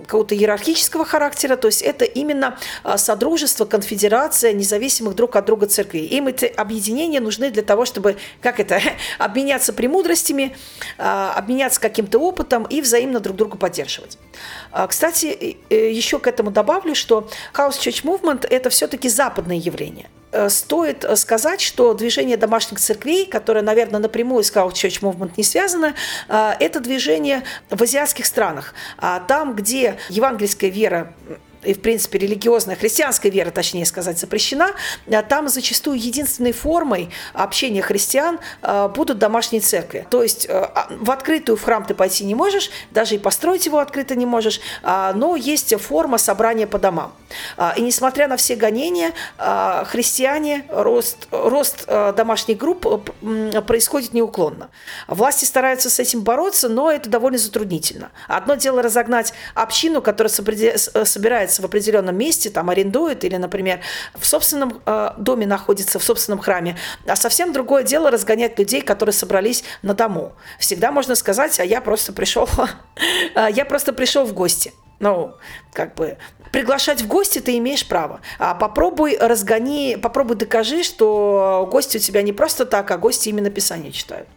[0.06, 6.06] какого иерархического характера, то есть это именно а, содружество, конфедерация независимых друг от друга церквей.
[6.06, 8.80] Им эти объединения нужны для того, чтобы, как это,
[9.18, 10.56] обменяться премудростями,
[10.96, 14.18] обменяться каким-то опытом и взаимно друг друга поддерживать.
[14.88, 20.08] Кстати, еще к этому добавлю, что House Church Movement– это все-таки западное явление.
[20.30, 25.32] Э, стоит э, сказать, что движение домашних церквей, которое, наверное, напрямую с Scout Church Movement
[25.38, 25.94] не связано,
[26.28, 28.74] э, это движение в азиатских странах.
[28.98, 31.14] А там, где евангельская вера
[31.62, 34.72] и, в принципе, религиозная, христианская вера, точнее сказать, запрещена,
[35.28, 38.38] там зачастую единственной формой общения христиан
[38.94, 40.06] будут домашние церкви.
[40.10, 43.78] То есть а, в открытую в храм ты пойти не можешь, даже и построить его
[43.78, 47.14] открыто не можешь, но есть форма собрания по домам.
[47.76, 49.12] И несмотря на все гонения,
[49.86, 52.86] христиане, рост, рост домашних групп
[53.66, 54.70] происходит неуклонно.
[55.06, 58.10] Власти стараются с этим бороться, но это довольно затруднительно.
[58.28, 63.80] Одно дело разогнать общину, которая собирается в определенном месте, там арендует или, например,
[64.14, 66.76] в собственном э, доме находится, в собственном храме,
[67.06, 70.32] а совсем другое дело разгонять людей, которые собрались на дому.
[70.58, 72.48] Всегда можно сказать, а я просто пришел,
[73.34, 74.72] а я просто пришел в гости.
[75.00, 75.34] Ну,
[75.72, 76.18] как бы
[76.50, 78.20] приглашать в гости ты имеешь право.
[78.38, 83.50] А попробуй разгони, попробуй докажи, что гости у тебя не просто так, а гости именно
[83.50, 84.28] Писание читают.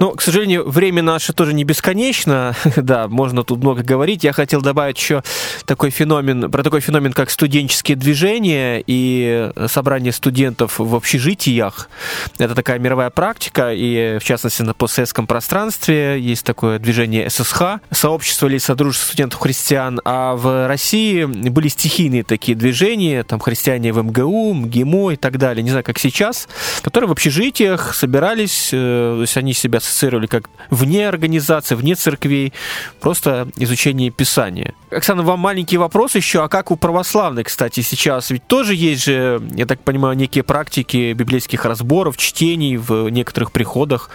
[0.00, 2.54] Ну, к сожалению, время наше тоже не бесконечно.
[2.76, 4.22] да, можно тут много говорить.
[4.22, 5.24] Я хотел добавить еще
[5.64, 11.90] такой феномен, про такой феномен, как студенческие движения и собрание студентов в общежитиях.
[12.38, 18.46] Это такая мировая практика, и в частности на постсоветском пространстве есть такое движение ССХ, сообщество
[18.46, 24.54] или содружество студентов христиан, а в России были стихийные такие движения, там христиане в МГУ,
[24.54, 26.48] МГИМО и так далее, не знаю, как сейчас,
[26.82, 32.52] которые в общежитиях собирались, э, то есть они себя ассоциировали как вне организации, вне церквей,
[33.00, 34.74] просто изучение Писания.
[34.90, 38.30] Оксана, вам маленький вопрос еще, а как у православных, кстати, сейчас?
[38.30, 44.10] Ведь тоже есть же, я так понимаю, некие практики библейских разборов, чтений в некоторых приходах.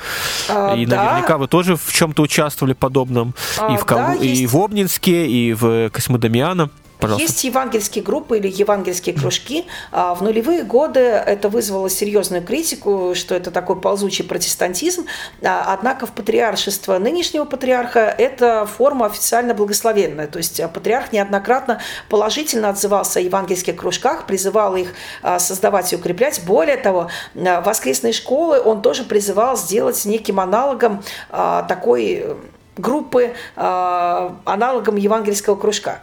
[0.50, 1.04] А, и да.
[1.04, 3.36] наверняка вы тоже в чем-то участвовали подобном.
[3.60, 3.98] А, и, в Кол...
[3.98, 6.70] да, и в Обнинске, и в Космодемьяно.
[7.04, 7.28] Пожалуйста.
[7.28, 9.66] Есть евангельские группы или евангельские кружки.
[9.92, 15.06] А, в нулевые годы это вызвало серьезную критику, что это такой ползучий протестантизм.
[15.44, 20.28] А, однако в патриаршество нынешнего патриарха это форма официально благословенная.
[20.28, 26.42] То есть патриарх неоднократно положительно отзывался о евангельских кружках, призывал их а, создавать и укреплять.
[26.46, 32.38] Более того, воскресные школы он тоже призывал сделать неким аналогом такой
[32.78, 36.00] группы, аналогом евангельского кружка.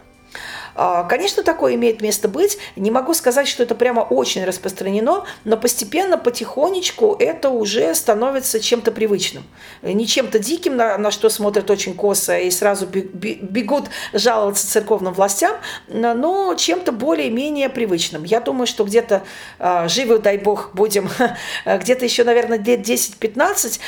[0.83, 2.57] А, конечно, такое имеет место быть.
[2.75, 8.91] Не могу сказать, что это прямо очень распространено, но постепенно, потихонечку это уже становится чем-то
[8.91, 9.43] привычным.
[9.83, 15.55] Не чем-то диким, на, на что смотрят очень косо и сразу бегут жаловаться церковным властям,
[15.87, 18.23] но чем-то более-менее привычным.
[18.23, 19.21] Я думаю, что где-то
[19.59, 21.11] а, живы, дай бог, будем
[21.67, 23.79] где-то еще, наверное, лет 10-15,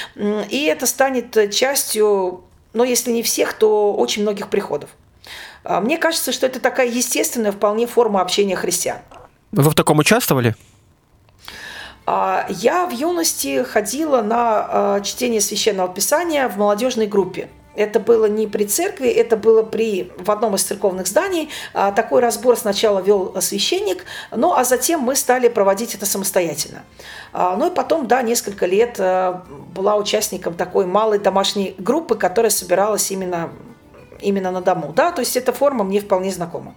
[0.48, 4.92] и это станет частью, ну, если не всех, то очень многих приходов.
[5.64, 8.98] А, мне кажется, что это такая естественная вполне форма общения христиан.
[9.52, 10.56] Вы в таком участвовали?
[12.06, 17.50] А, я в юности ходила на а, чтение священного писания в молодежной группе.
[17.76, 21.50] Это было не при церкви, это было при, в одном из церковных зданий.
[21.74, 26.84] Такой разбор сначала вел священник, ну а затем мы стали проводить это самостоятельно.
[27.34, 33.50] Ну и потом, да, несколько лет была участником такой малой домашней группы, которая собиралась именно
[34.24, 34.94] именно на дому.
[34.96, 36.74] Да, то есть эта форма мне вполне знакома.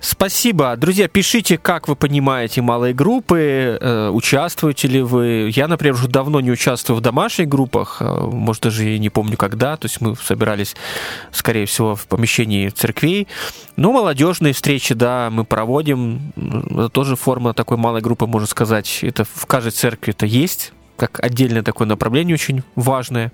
[0.00, 0.76] Спасибо.
[0.76, 5.50] Друзья, пишите, как вы понимаете малые группы, э, участвуете ли вы.
[5.52, 9.36] Я, например, уже давно не участвую в домашних группах, э, может, даже и не помню
[9.36, 10.76] когда, то есть мы собирались,
[11.32, 13.26] скорее всего, в помещении церквей.
[13.76, 16.32] Но молодежные встречи, да, мы проводим.
[16.70, 19.00] Это тоже форма такой малой группы, можно сказать.
[19.02, 23.32] Это в каждой церкви это есть, как отдельное такое направление очень важное.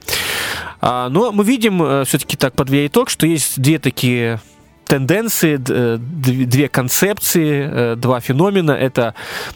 [0.81, 4.41] А, но мы видим э, все-таки так подвея итог, что есть две такие
[4.87, 8.73] тенденции, э, две концепции, э, два феномена.
[8.73, 9.15] Это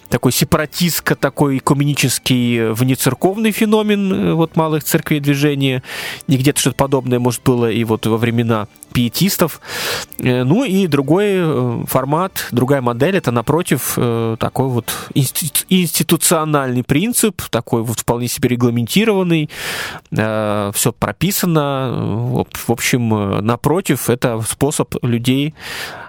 [0.08, 5.82] такой сепаратистско, такой экуменический внецерковный феномен вот малых церквей движения.
[6.28, 8.68] И где-то что-то подобное, может, было и вот во времена
[8.98, 9.60] пиетистов.
[10.18, 17.40] Э, ну и другой э, формат, другая модель, это напротив э, такой вот институциональный принцип,
[17.42, 19.50] такой вот вполне себе регламентированный,
[20.10, 21.92] все прописано.
[22.66, 25.54] В общем, напротив, это способ людей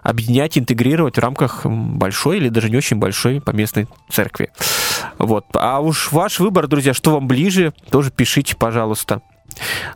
[0.01, 4.49] объединять, интегрировать в рамках большой или даже не очень большой поместной церкви.
[5.19, 5.45] Вот.
[5.53, 9.21] А уж ваш выбор, друзья, что вам ближе, тоже пишите, пожалуйста.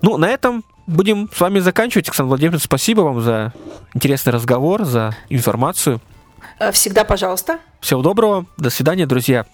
[0.01, 2.07] Ну, на этом будем с вами заканчивать.
[2.07, 3.53] Александр Владимирович, спасибо вам за
[3.93, 6.01] интересный разговор, за информацию.
[6.59, 7.59] Э, всегда пожалуйста.
[7.79, 8.45] Всего доброго.
[8.57, 9.45] До свидания, друзья.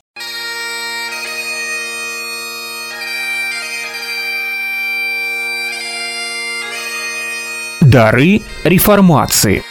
[7.82, 9.64] Дары реформации.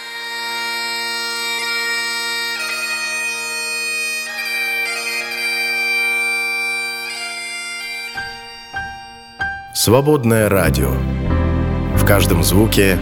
[9.81, 10.91] Свободное радио
[12.05, 12.99] каждом звуке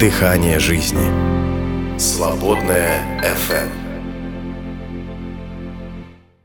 [0.00, 1.98] дыхание жизни.
[1.98, 3.83] Свободная FM.